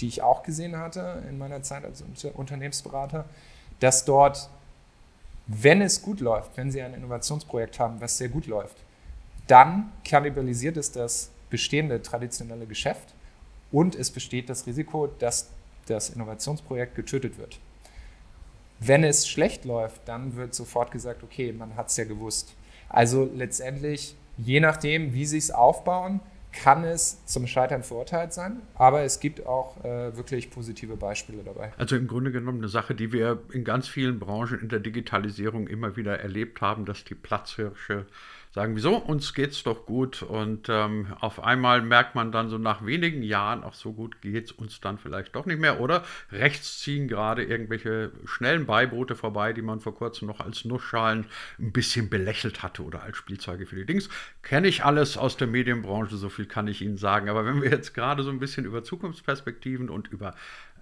die 0.00 0.08
ich 0.08 0.22
auch 0.22 0.42
gesehen 0.42 0.76
hatte 0.76 1.22
in 1.28 1.38
meiner 1.38 1.62
Zeit 1.62 1.84
als 1.84 2.04
Unternehmensberater, 2.34 3.24
dass 3.80 4.04
dort, 4.04 4.48
wenn 5.46 5.80
es 5.82 6.02
gut 6.02 6.20
läuft, 6.20 6.56
wenn 6.56 6.70
Sie 6.70 6.82
ein 6.82 6.94
Innovationsprojekt 6.94 7.78
haben, 7.78 8.00
was 8.00 8.18
sehr 8.18 8.28
gut 8.28 8.46
läuft, 8.46 8.76
dann 9.46 9.92
kannibalisiert 10.04 10.76
es 10.76 10.92
das 10.92 11.30
bestehende 11.50 12.02
traditionelle 12.02 12.66
Geschäft 12.66 13.14
und 13.70 13.94
es 13.94 14.10
besteht 14.10 14.48
das 14.48 14.66
Risiko, 14.66 15.06
dass 15.06 15.48
das 15.86 16.10
Innovationsprojekt 16.10 16.94
getötet 16.94 17.38
wird. 17.38 17.58
Wenn 18.80 19.04
es 19.04 19.26
schlecht 19.26 19.64
läuft, 19.64 20.02
dann 20.06 20.36
wird 20.36 20.54
sofort 20.54 20.90
gesagt, 20.90 21.22
okay, 21.22 21.52
man 21.52 21.76
hat 21.76 21.88
es 21.88 21.96
ja 21.96 22.04
gewusst. 22.04 22.54
Also 22.88 23.28
letztendlich, 23.34 24.16
je 24.38 24.60
nachdem, 24.60 25.12
wie 25.12 25.26
sie 25.26 25.38
es 25.38 25.50
aufbauen, 25.50 26.20
kann 26.62 26.84
es 26.84 27.24
zum 27.26 27.46
Scheitern 27.46 27.82
verurteilt 27.82 28.32
sein, 28.32 28.62
aber 28.74 29.02
es 29.02 29.20
gibt 29.20 29.46
auch 29.46 29.84
äh, 29.84 30.16
wirklich 30.16 30.50
positive 30.50 30.96
Beispiele 30.96 31.42
dabei. 31.44 31.72
Also 31.76 31.96
im 31.96 32.06
Grunde 32.06 32.32
genommen 32.32 32.58
eine 32.58 32.68
Sache, 32.68 32.94
die 32.94 33.12
wir 33.12 33.42
in 33.52 33.64
ganz 33.64 33.88
vielen 33.88 34.18
Branchen 34.18 34.60
in 34.60 34.68
der 34.68 34.80
Digitalisierung 34.80 35.68
immer 35.68 35.96
wieder 35.96 36.18
erlebt 36.18 36.60
haben, 36.60 36.84
dass 36.84 37.04
die 37.04 37.14
Platzhirsche 37.14 38.06
sagen, 38.56 38.74
wieso, 38.74 38.96
uns 38.96 39.34
geht's 39.34 39.62
doch 39.62 39.84
gut. 39.84 40.22
Und 40.22 40.70
ähm, 40.70 41.08
auf 41.20 41.44
einmal 41.44 41.82
merkt 41.82 42.14
man 42.14 42.32
dann 42.32 42.48
so 42.48 42.56
nach 42.56 42.84
wenigen 42.86 43.22
Jahren, 43.22 43.62
ach 43.62 43.74
so 43.74 43.92
gut 43.92 44.22
geht 44.22 44.46
es 44.46 44.52
uns 44.52 44.80
dann 44.80 44.96
vielleicht 44.96 45.36
doch 45.36 45.44
nicht 45.44 45.60
mehr. 45.60 45.78
Oder 45.78 46.04
rechts 46.32 46.80
ziehen 46.80 47.06
gerade 47.06 47.44
irgendwelche 47.44 48.12
schnellen 48.24 48.64
Beiboote 48.64 49.14
vorbei, 49.14 49.52
die 49.52 49.60
man 49.60 49.80
vor 49.80 49.94
kurzem 49.94 50.26
noch 50.26 50.40
als 50.40 50.64
Nussschalen 50.64 51.26
ein 51.58 51.70
bisschen 51.70 52.08
belächelt 52.08 52.62
hatte 52.62 52.82
oder 52.82 53.02
als 53.02 53.18
Spielzeuge 53.18 53.66
für 53.66 53.76
die 53.76 53.84
Dings. 53.84 54.08
Kenne 54.42 54.68
ich 54.68 54.82
alles 54.86 55.18
aus 55.18 55.36
der 55.36 55.48
Medienbranche, 55.48 56.16
so 56.16 56.30
viel 56.30 56.45
kann 56.48 56.68
ich 56.68 56.82
Ihnen 56.82 56.96
sagen. 56.96 57.28
Aber 57.28 57.44
wenn 57.44 57.62
wir 57.62 57.70
jetzt 57.70 57.94
gerade 57.94 58.22
so 58.22 58.30
ein 58.30 58.38
bisschen 58.38 58.64
über 58.64 58.82
Zukunftsperspektiven 58.82 59.90
und 59.90 60.08
über 60.08 60.34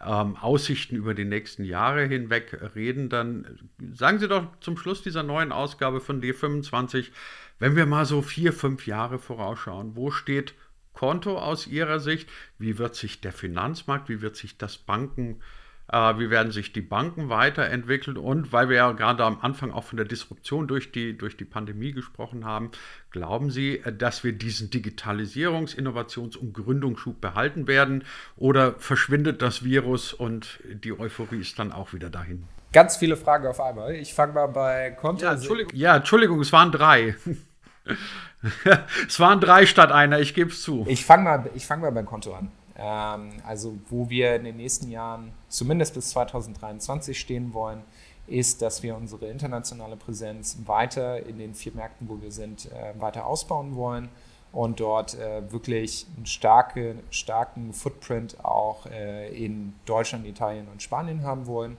ähm, 0.04 0.36
Aussichten 0.36 0.96
über 0.96 1.14
die 1.14 1.24
nächsten 1.24 1.64
Jahre 1.64 2.04
hinweg 2.04 2.58
reden, 2.74 3.08
dann 3.08 3.58
sagen 3.92 4.18
Sie 4.18 4.28
doch 4.28 4.46
zum 4.60 4.76
Schluss 4.76 5.02
dieser 5.02 5.22
neuen 5.22 5.52
Ausgabe 5.52 6.00
von 6.00 6.20
D25, 6.20 7.10
wenn 7.58 7.76
wir 7.76 7.86
mal 7.86 8.04
so 8.04 8.22
vier, 8.22 8.52
fünf 8.52 8.86
Jahre 8.86 9.18
vorausschauen, 9.18 9.96
wo 9.96 10.10
steht 10.10 10.54
Konto 10.92 11.38
aus 11.38 11.66
Ihrer 11.66 12.00
Sicht? 12.00 12.28
Wie 12.58 12.78
wird 12.78 12.94
sich 12.94 13.20
der 13.20 13.32
Finanzmarkt, 13.32 14.08
wie 14.08 14.22
wird 14.22 14.36
sich 14.36 14.58
das 14.58 14.78
Banken, 14.78 15.40
wie 15.88 16.30
werden 16.30 16.50
sich 16.50 16.72
die 16.72 16.80
Banken 16.80 17.28
weiterentwickeln? 17.28 18.16
Und 18.16 18.52
weil 18.52 18.68
wir 18.68 18.76
ja 18.76 18.92
gerade 18.92 19.24
am 19.24 19.38
Anfang 19.40 19.70
auch 19.70 19.84
von 19.84 19.96
der 19.98 20.06
Disruption 20.06 20.66
durch 20.66 20.92
die, 20.92 21.16
durch 21.16 21.36
die 21.36 21.44
Pandemie 21.44 21.92
gesprochen 21.92 22.44
haben, 22.44 22.70
glauben 23.10 23.50
Sie, 23.50 23.78
äh, 23.78 23.92
dass 23.92 24.24
wir 24.24 24.32
diesen 24.32 24.70
Digitalisierungs-, 24.70 25.76
Innovations- 25.76 26.36
und 26.36 26.54
Gründungsschub 26.54 27.20
behalten 27.20 27.66
werden? 27.66 28.04
Oder 28.36 28.74
verschwindet 28.78 29.42
das 29.42 29.62
Virus 29.62 30.12
und 30.12 30.60
die 30.64 30.98
Euphorie 30.98 31.40
ist 31.40 31.58
dann 31.58 31.70
auch 31.70 31.92
wieder 31.92 32.10
dahin? 32.10 32.44
Ganz 32.72 32.96
viele 32.96 33.16
Fragen 33.16 33.46
auf 33.46 33.60
einmal. 33.60 33.94
Ich 33.94 34.14
fange 34.14 34.32
mal 34.32 34.46
bei 34.46 34.90
Konto. 34.90 35.24
Ja, 35.24 35.34
Entschuldigung, 35.34 35.72
ja, 35.74 35.96
Entschuldigung 35.96 36.40
es 36.40 36.52
waren 36.52 36.72
drei. 36.72 37.14
es 39.06 39.20
waren 39.20 39.40
drei 39.40 39.66
statt 39.66 39.92
einer, 39.92 40.18
ich 40.18 40.34
gebe 40.34 40.50
es 40.50 40.62
zu. 40.62 40.84
Ich 40.88 41.04
fange 41.04 41.24
mal, 41.24 41.50
fang 41.58 41.80
mal 41.80 41.92
beim 41.92 42.06
Konto 42.06 42.34
an. 42.34 42.50
Ähm, 42.76 43.30
also, 43.46 43.76
wo 43.88 44.08
wir 44.08 44.36
in 44.36 44.44
den 44.44 44.56
nächsten 44.56 44.90
Jahren, 44.90 45.32
zumindest 45.48 45.94
bis 45.94 46.10
2023 46.10 47.18
stehen 47.18 47.54
wollen, 47.54 47.82
ist, 48.26 48.62
dass 48.62 48.82
wir 48.82 48.96
unsere 48.96 49.26
internationale 49.26 49.96
Präsenz 49.96 50.56
weiter 50.64 51.24
in 51.26 51.38
den 51.38 51.54
vier 51.54 51.72
Märkten, 51.72 52.08
wo 52.08 52.20
wir 52.20 52.32
sind, 52.32 52.70
äh, 52.72 52.98
weiter 52.98 53.26
ausbauen 53.26 53.76
wollen 53.76 54.08
und 54.52 54.80
dort 54.80 55.14
äh, 55.14 55.50
wirklich 55.52 56.06
einen 56.16 56.26
starke, 56.26 56.96
starken 57.10 57.72
Footprint 57.72 58.42
auch 58.44 58.86
äh, 58.86 59.28
in 59.36 59.74
Deutschland, 59.84 60.26
Italien 60.26 60.68
und 60.68 60.82
Spanien 60.82 61.22
haben 61.22 61.46
wollen. 61.46 61.76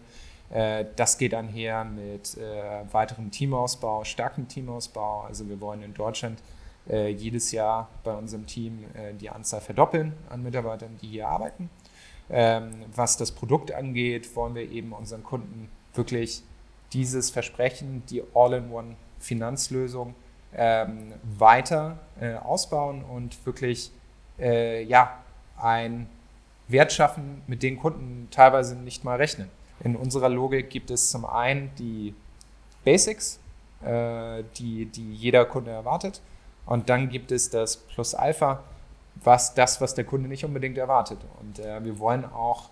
Das 0.96 1.18
geht 1.18 1.34
einher 1.34 1.84
mit 1.84 2.38
äh, 2.38 2.84
weiterem 2.94 3.32
Teamausbau, 3.32 4.04
starkem 4.04 4.48
Teamausbau. 4.48 5.22
Also 5.22 5.50
wir 5.50 5.60
wollen 5.60 5.82
in 5.82 5.96
Deutschland 5.96 6.40
äh, 6.90 7.10
jedes 7.10 7.52
Jahr 7.52 7.90
bei 8.04 8.14
unserem 8.14 8.46
Team 8.46 8.86
die 9.20 9.30
Anzahl 9.30 9.62
verdoppeln 9.62 10.14
an 10.30 10.44
Mitarbeitern, 10.44 10.98
die 11.02 11.08
hier 11.08 11.28
arbeiten. 11.28 11.70
Ähm, 12.30 12.72
was 12.96 13.18
das 13.18 13.32
Produkt 13.32 13.72
angeht, 13.72 14.36
wollen 14.36 14.56
wir 14.56 14.70
eben 14.72 14.94
unseren 14.94 15.24
Kunden 15.24 15.70
wirklich 15.94 16.44
dieses 16.94 17.30
Versprechen, 17.30 18.04
die 18.10 18.24
All-in-One-Finanzlösung 18.34 20.16
ähm, 20.56 21.14
weiter 21.24 22.00
ausbauen 22.44 23.04
und 23.04 23.46
wirklich 23.46 23.92
ja, 24.38 25.24
ein 25.58 26.10
Wert 26.68 26.92
schaffen, 26.92 27.42
mit 27.48 27.64
den 27.64 27.78
Kunden 27.78 28.28
teilweise 28.32 28.76
nicht 28.76 29.04
mal 29.04 29.18
rechnen. 29.18 29.50
In 29.84 29.96
unserer 29.96 30.30
Logik 30.30 30.70
gibt 30.70 30.90
es 30.90 31.10
zum 31.12 31.26
einen 31.26 31.72
die 31.78 32.16
Basics, 32.84 33.40
äh, 33.84 34.44
die, 34.58 34.86
die 34.86 35.14
jeder 35.14 35.46
Kunde 35.46 35.72
erwartet. 35.72 36.22
Und 36.66 36.90
dann 36.90 37.10
gibt 37.10 37.32
es 37.32 37.50
das 37.50 37.78
Plus 37.78 38.16
Alpha, 38.16 38.64
was 39.24 39.54
das, 39.54 39.82
was 39.82 39.94
der 39.94 40.04
Kunde 40.04 40.28
nicht 40.28 40.46
unbedingt 40.46 40.78
erwartet. 40.78 41.20
Und 41.40 41.60
äh, 41.60 41.84
wir 41.84 42.00
wollen 42.00 42.26
auch 42.26 42.70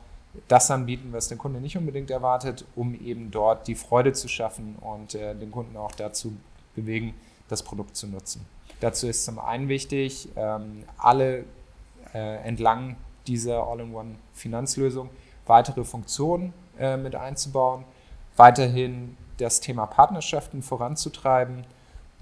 das 0.47 0.71
anbieten, 0.71 1.10
was 1.12 1.27
der 1.27 1.38
Kunde 1.38 1.62
nicht 1.62 1.77
unbedingt 1.77 2.10
erwartet, 2.10 2.65
um 2.75 2.95
eben 2.95 3.29
dort 3.32 3.67
die 3.67 3.75
Freude 3.75 4.13
zu 4.13 4.27
schaffen 4.27 4.75
und 4.82 5.15
äh, 5.15 5.36
den 5.36 5.51
Kunden 5.51 5.77
auch 5.77 5.91
dazu 5.91 6.36
bewegen, 6.75 7.13
das 7.49 7.62
Produkt 7.62 7.95
zu 7.95 8.08
nutzen. 8.08 8.45
Dazu 8.79 9.08
ist 9.08 9.25
zum 9.25 9.39
einen 9.39 9.69
wichtig, 9.69 10.29
ähm, 10.36 10.84
alle 10.97 11.45
äh, 12.13 12.38
entlang 12.47 12.95
dieser 13.27 13.63
All-in-One-Finanzlösung 13.67 15.10
weitere 15.45 15.84
Funktionen 15.84 16.53
äh, 16.79 16.97
mit 16.97 17.15
einzubauen, 17.15 17.86
weiterhin 18.36 19.17
das 19.38 19.60
Thema 19.60 19.86
Partnerschaften 19.86 20.62
voranzutreiben 20.62 21.65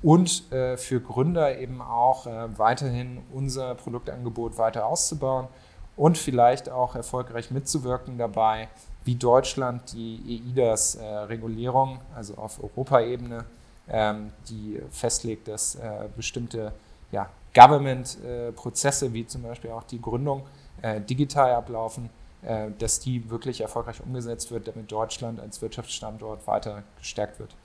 und 0.04 0.52
äh, 0.52 0.78
für 0.78 1.00
Gründer 1.00 1.60
eben 1.60 1.82
auch 1.82 2.26
äh, 2.26 2.58
weiterhin 2.58 3.22
unser 3.34 3.76
Produktangebot 3.76 4.58
weiter 4.58 4.86
auszubauen 4.86 5.48
und 5.96 6.18
vielleicht 6.18 6.70
auch 6.70 6.96
erfolgreich 6.96 7.52
mitzuwirken 7.52 8.18
dabei, 8.18 8.70
wie 9.04 9.16
Deutschland 9.16 9.94
die 9.94 10.44
EIDAS-Regulierung, 10.50 12.00
also 12.16 12.36
auf 12.36 12.64
Europaebene, 12.64 13.46
ähm, 13.90 14.32
die 14.50 14.82
festlegt, 14.90 15.48
dass 15.48 15.76
äh, 15.76 16.08
bestimmte 16.16 16.72
ja, 17.12 17.30
Government-Prozesse, 17.54 19.12
wie 19.14 19.26
zum 19.26 19.44
Beispiel 19.44 19.72
auch 19.72 19.84
die 19.84 20.02
Gründung, 20.02 20.44
äh, 20.82 21.02
digital 21.02 21.52
ablaufen 21.52 22.10
äh, 22.44 22.72
dass 22.80 23.00
die 23.00 23.30
wirklich 23.30 23.62
erfolgreich 23.62 24.02
umgesetzt 24.02 24.50
wird, 24.52 24.68
damit 24.68 24.92
Deutschland 24.92 25.40
als 25.40 25.62
Wirtschaftsstandort 25.62 26.48
weiter 26.48 26.82
gestärkt 26.98 27.40
wird. 27.40 27.56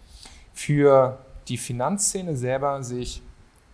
Für 0.52 1.18
die 1.48 1.56
Finanzszene 1.56 2.36
selber 2.36 2.82
sehe 2.82 3.00
ich 3.00 3.22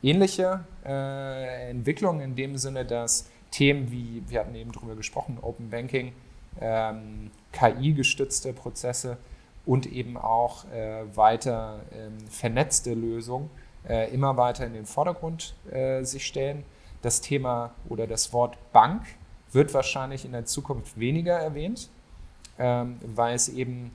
ähnliche 0.02 0.64
äh, 0.84 1.70
Entwicklungen 1.70 2.20
in 2.20 2.34
dem 2.34 2.56
Sinne, 2.56 2.84
dass 2.84 3.28
Themen 3.50 3.90
wie, 3.90 4.22
wir 4.28 4.40
hatten 4.40 4.54
eben 4.54 4.72
darüber 4.72 4.96
gesprochen, 4.96 5.38
Open 5.40 5.70
Banking, 5.70 6.12
ähm, 6.60 7.30
KI-gestützte 7.52 8.52
Prozesse 8.52 9.18
und 9.64 9.86
eben 9.86 10.16
auch 10.16 10.64
äh, 10.72 11.04
weiter 11.14 11.80
ähm, 11.92 12.18
vernetzte 12.28 12.94
Lösungen 12.94 13.50
äh, 13.88 14.12
immer 14.12 14.36
weiter 14.36 14.66
in 14.66 14.74
den 14.74 14.86
Vordergrund 14.86 15.54
äh, 15.70 16.02
sich 16.02 16.26
stellen. 16.26 16.64
Das 17.02 17.20
Thema 17.20 17.72
oder 17.88 18.06
das 18.06 18.32
Wort 18.32 18.56
Bank 18.72 19.02
wird 19.52 19.74
wahrscheinlich 19.74 20.24
in 20.24 20.32
der 20.32 20.44
Zukunft 20.44 20.98
weniger 20.98 21.34
erwähnt, 21.38 21.90
ähm, 22.58 22.98
weil 23.02 23.34
es 23.34 23.48
eben 23.48 23.92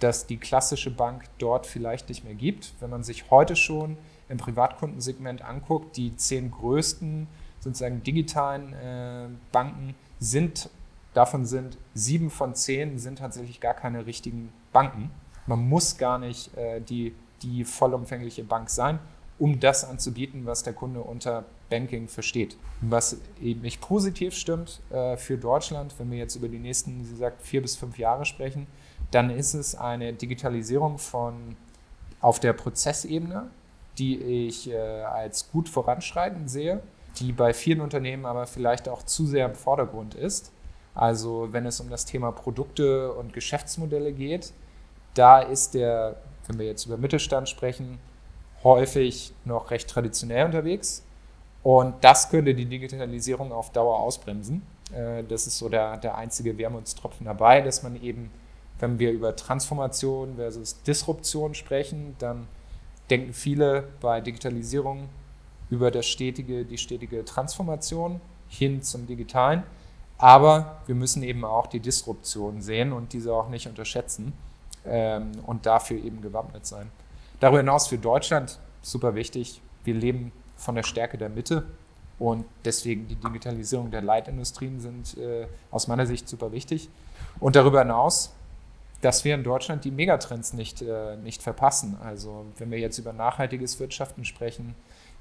dass 0.00 0.26
die 0.26 0.36
klassische 0.36 0.90
Bank 0.90 1.24
dort 1.38 1.66
vielleicht 1.66 2.08
nicht 2.08 2.24
mehr 2.24 2.34
gibt. 2.34 2.74
Wenn 2.80 2.90
man 2.90 3.02
sich 3.02 3.30
heute 3.30 3.56
schon 3.56 3.96
im 4.28 4.38
Privatkundensegment 4.38 5.42
anguckt, 5.42 5.96
die 5.96 6.16
zehn 6.16 6.50
größten 6.50 7.26
sozusagen 7.60 8.02
digitalen 8.02 8.72
äh, 8.74 9.28
Banken 9.52 9.94
sind, 10.18 10.68
davon 11.14 11.46
sind 11.46 11.78
sieben 11.94 12.30
von 12.30 12.54
zehn 12.54 12.98
sind 12.98 13.18
tatsächlich 13.18 13.60
gar 13.60 13.74
keine 13.74 14.06
richtigen 14.06 14.52
Banken. 14.72 15.10
Man 15.46 15.68
muss 15.68 15.96
gar 15.96 16.18
nicht 16.18 16.54
äh, 16.56 16.80
die, 16.80 17.14
die 17.42 17.64
vollumfängliche 17.64 18.44
Bank 18.44 18.68
sein, 18.68 18.98
um 19.38 19.60
das 19.60 19.84
anzubieten, 19.84 20.46
was 20.46 20.62
der 20.62 20.72
Kunde 20.72 21.00
unter 21.00 21.44
Banking 21.68 22.08
versteht. 22.08 22.56
Was 22.80 23.18
eben 23.40 23.62
mich 23.62 23.80
positiv 23.80 24.34
stimmt 24.34 24.80
äh, 24.90 25.16
für 25.16 25.36
Deutschland, 25.36 25.94
wenn 25.98 26.10
wir 26.10 26.18
jetzt 26.18 26.36
über 26.36 26.48
die 26.48 26.58
nächsten, 26.58 27.04
sie 27.04 27.16
sagt, 27.16 27.42
vier 27.42 27.62
bis 27.62 27.76
fünf 27.76 27.98
Jahre 27.98 28.24
sprechen, 28.24 28.66
dann 29.10 29.30
ist 29.30 29.54
es 29.54 29.74
eine 29.74 30.12
Digitalisierung 30.12 30.98
von 30.98 31.56
auf 32.20 32.40
der 32.40 32.52
Prozessebene, 32.52 33.48
die 33.98 34.18
ich 34.46 34.70
äh, 34.70 34.76
als 34.76 35.50
gut 35.50 35.68
voranschreitend 35.68 36.50
sehe. 36.50 36.80
die 37.18 37.32
bei 37.32 37.54
vielen 37.54 37.80
Unternehmen 37.80 38.26
aber 38.26 38.46
vielleicht 38.46 38.90
auch 38.90 39.02
zu 39.02 39.26
sehr 39.26 39.46
im 39.46 39.54
Vordergrund 39.54 40.14
ist. 40.14 40.52
Also 40.94 41.48
wenn 41.50 41.64
es 41.64 41.80
um 41.80 41.88
das 41.88 42.04
Thema 42.04 42.30
Produkte 42.30 43.12
und 43.12 43.32
Geschäftsmodelle 43.32 44.12
geht, 44.12 44.52
da 45.14 45.40
ist 45.40 45.74
der, 45.74 46.16
wenn 46.46 46.58
wir 46.58 46.66
jetzt 46.66 46.84
über 46.84 46.98
Mittelstand 46.98 47.48
sprechen, 47.48 47.98
häufig 48.62 49.32
noch 49.44 49.70
recht 49.70 49.88
traditionell 49.88 50.44
unterwegs. 50.46 51.02
Und 51.62 51.94
das 52.02 52.30
könnte 52.30 52.54
die 52.54 52.66
Digitalisierung 52.66 53.52
auf 53.52 53.72
Dauer 53.72 53.98
ausbremsen. 53.98 54.62
Äh, 54.92 55.24
das 55.24 55.46
ist 55.46 55.58
so 55.58 55.68
der, 55.68 55.96
der 55.96 56.16
einzige 56.16 56.56
Wermutstropfen 56.58 57.26
dabei, 57.26 57.60
dass 57.60 57.82
man 57.82 58.00
eben, 58.02 58.30
wenn 58.78 58.98
wir 58.98 59.12
über 59.12 59.34
Transformation 59.34 60.36
versus 60.36 60.82
Disruption 60.82 61.54
sprechen, 61.54 62.16
dann 62.18 62.46
denken 63.10 63.32
viele 63.32 63.88
bei 64.00 64.20
Digitalisierung 64.20 65.08
über 65.70 65.90
das 65.90 66.06
stetige, 66.06 66.64
die 66.64 66.78
stetige 66.78 67.24
Transformation 67.24 68.20
hin 68.48 68.82
zum 68.82 69.06
Digitalen. 69.06 69.62
Aber 70.18 70.82
wir 70.86 70.94
müssen 70.94 71.22
eben 71.22 71.44
auch 71.44 71.66
die 71.66 71.80
Disruption 71.80 72.62
sehen 72.62 72.92
und 72.92 73.12
diese 73.12 73.34
auch 73.34 73.48
nicht 73.48 73.66
unterschätzen 73.66 74.32
ähm, 74.86 75.32
und 75.44 75.66
dafür 75.66 76.02
eben 76.02 76.22
gewappnet 76.22 76.66
sein. 76.66 76.90
Darüber 77.40 77.58
hinaus 77.58 77.88
für 77.88 77.98
Deutschland 77.98 78.58
super 78.82 79.14
wichtig. 79.14 79.60
Wir 79.84 79.94
leben 79.94 80.32
von 80.56 80.74
der 80.74 80.84
Stärke 80.84 81.18
der 81.18 81.28
Mitte 81.28 81.66
und 82.18 82.46
deswegen 82.64 83.08
die 83.08 83.16
Digitalisierung 83.16 83.90
der 83.90 84.00
Leitindustrien 84.00 84.80
sind 84.80 85.18
äh, 85.18 85.46
aus 85.70 85.86
meiner 85.86 86.06
Sicht 86.06 86.28
super 86.28 86.50
wichtig. 86.52 86.88
Und 87.40 87.56
darüber 87.56 87.80
hinaus, 87.80 88.32
dass 89.00 89.24
wir 89.24 89.34
in 89.34 89.42
Deutschland 89.42 89.84
die 89.84 89.90
Megatrends 89.90 90.52
nicht, 90.52 90.82
äh, 90.82 91.16
nicht 91.16 91.42
verpassen. 91.42 91.96
Also 92.02 92.46
wenn 92.58 92.70
wir 92.70 92.78
jetzt 92.78 92.98
über 92.98 93.12
nachhaltiges 93.12 93.78
Wirtschaften 93.78 94.24
sprechen, 94.24 94.74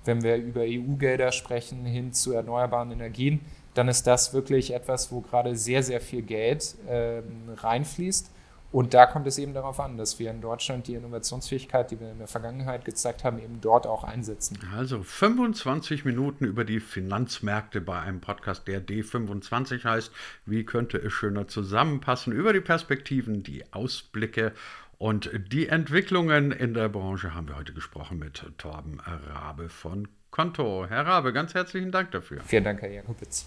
wenn 0.06 0.24
wir 0.24 0.38
über 0.38 0.62
EU-Gelder 0.62 1.32
sprechen 1.32 1.86
hin 1.86 2.14
zu 2.14 2.34
erneuerbaren 2.34 2.92
Energien, 2.92 3.42
dann 3.74 3.88
ist 3.88 4.08
das 4.08 4.34
wirklich 4.34 4.74
etwas, 4.74 5.12
wo 5.12 5.22
gerade 5.22 5.56
sehr, 5.56 5.84
sehr 5.84 6.00
viel 6.00 6.22
Geld 6.22 6.76
äh, 6.88 7.22
reinfließt. 7.58 8.32
Und 8.71 8.93
da 8.93 9.06
kommt 9.06 9.25
es 9.28 9.38
eben 9.38 9.54
darauf 9.54 9.80
an, 9.80 9.97
dass 9.97 10.19
wir 10.19 10.32
in 10.32 10.41
Deutschland 10.41 10.88
die 10.88 10.95
Innovationsfähigkeit, 10.95 11.91
die 11.91 11.99
wir 11.99 12.12
in 12.12 12.17
der 12.17 12.28
Vergangenheit 12.28 12.84
gezeigt 12.84 13.23
haben, 13.23 13.39
eben 13.39 13.62
dort 13.62 13.88
auch 13.88 14.04
einsetzen. 14.04 14.60
Also 14.75 15.01
25 15.01 16.04
Minuten 16.04 16.43
über 16.45 16.65
die 16.65 16.80
Finanzmärkte 16.80 17.80
bei 17.80 17.99
einem 17.99 18.19
Podcast, 18.19 18.67
der 18.67 18.86
D25 18.86 19.86
heißt. 19.86 20.12
Wie 20.45 20.65
könnte 20.65 20.97
es 20.97 21.13
schöner 21.13 21.47
zusammenpassen? 21.47 22.34
Über 22.34 22.51
die 22.51 22.62
Perspektiven, 22.62 23.43
die 23.43 23.63
Ausblicke 23.73 24.51
und 24.97 25.30
die 25.51 25.67
Entwicklungen 25.67 26.51
in 26.51 26.73
der 26.73 26.89
Branche 26.89 27.34
haben 27.34 27.47
wir 27.47 27.58
heute 27.58 27.73
gesprochen 27.73 28.19
mit 28.19 28.45
Torben 28.58 28.99
Rabe 28.99 29.69
von 29.69 30.08
Konto. 30.32 30.86
Herr 30.88 31.06
Rabe, 31.06 31.32
ganz 31.32 31.54
herzlichen 31.54 31.91
Dank 31.91 32.12
dafür. 32.12 32.41
Vielen 32.45 32.63
Dank, 32.63 32.82
Herr 32.82 32.91
Jakobitz. 32.91 33.45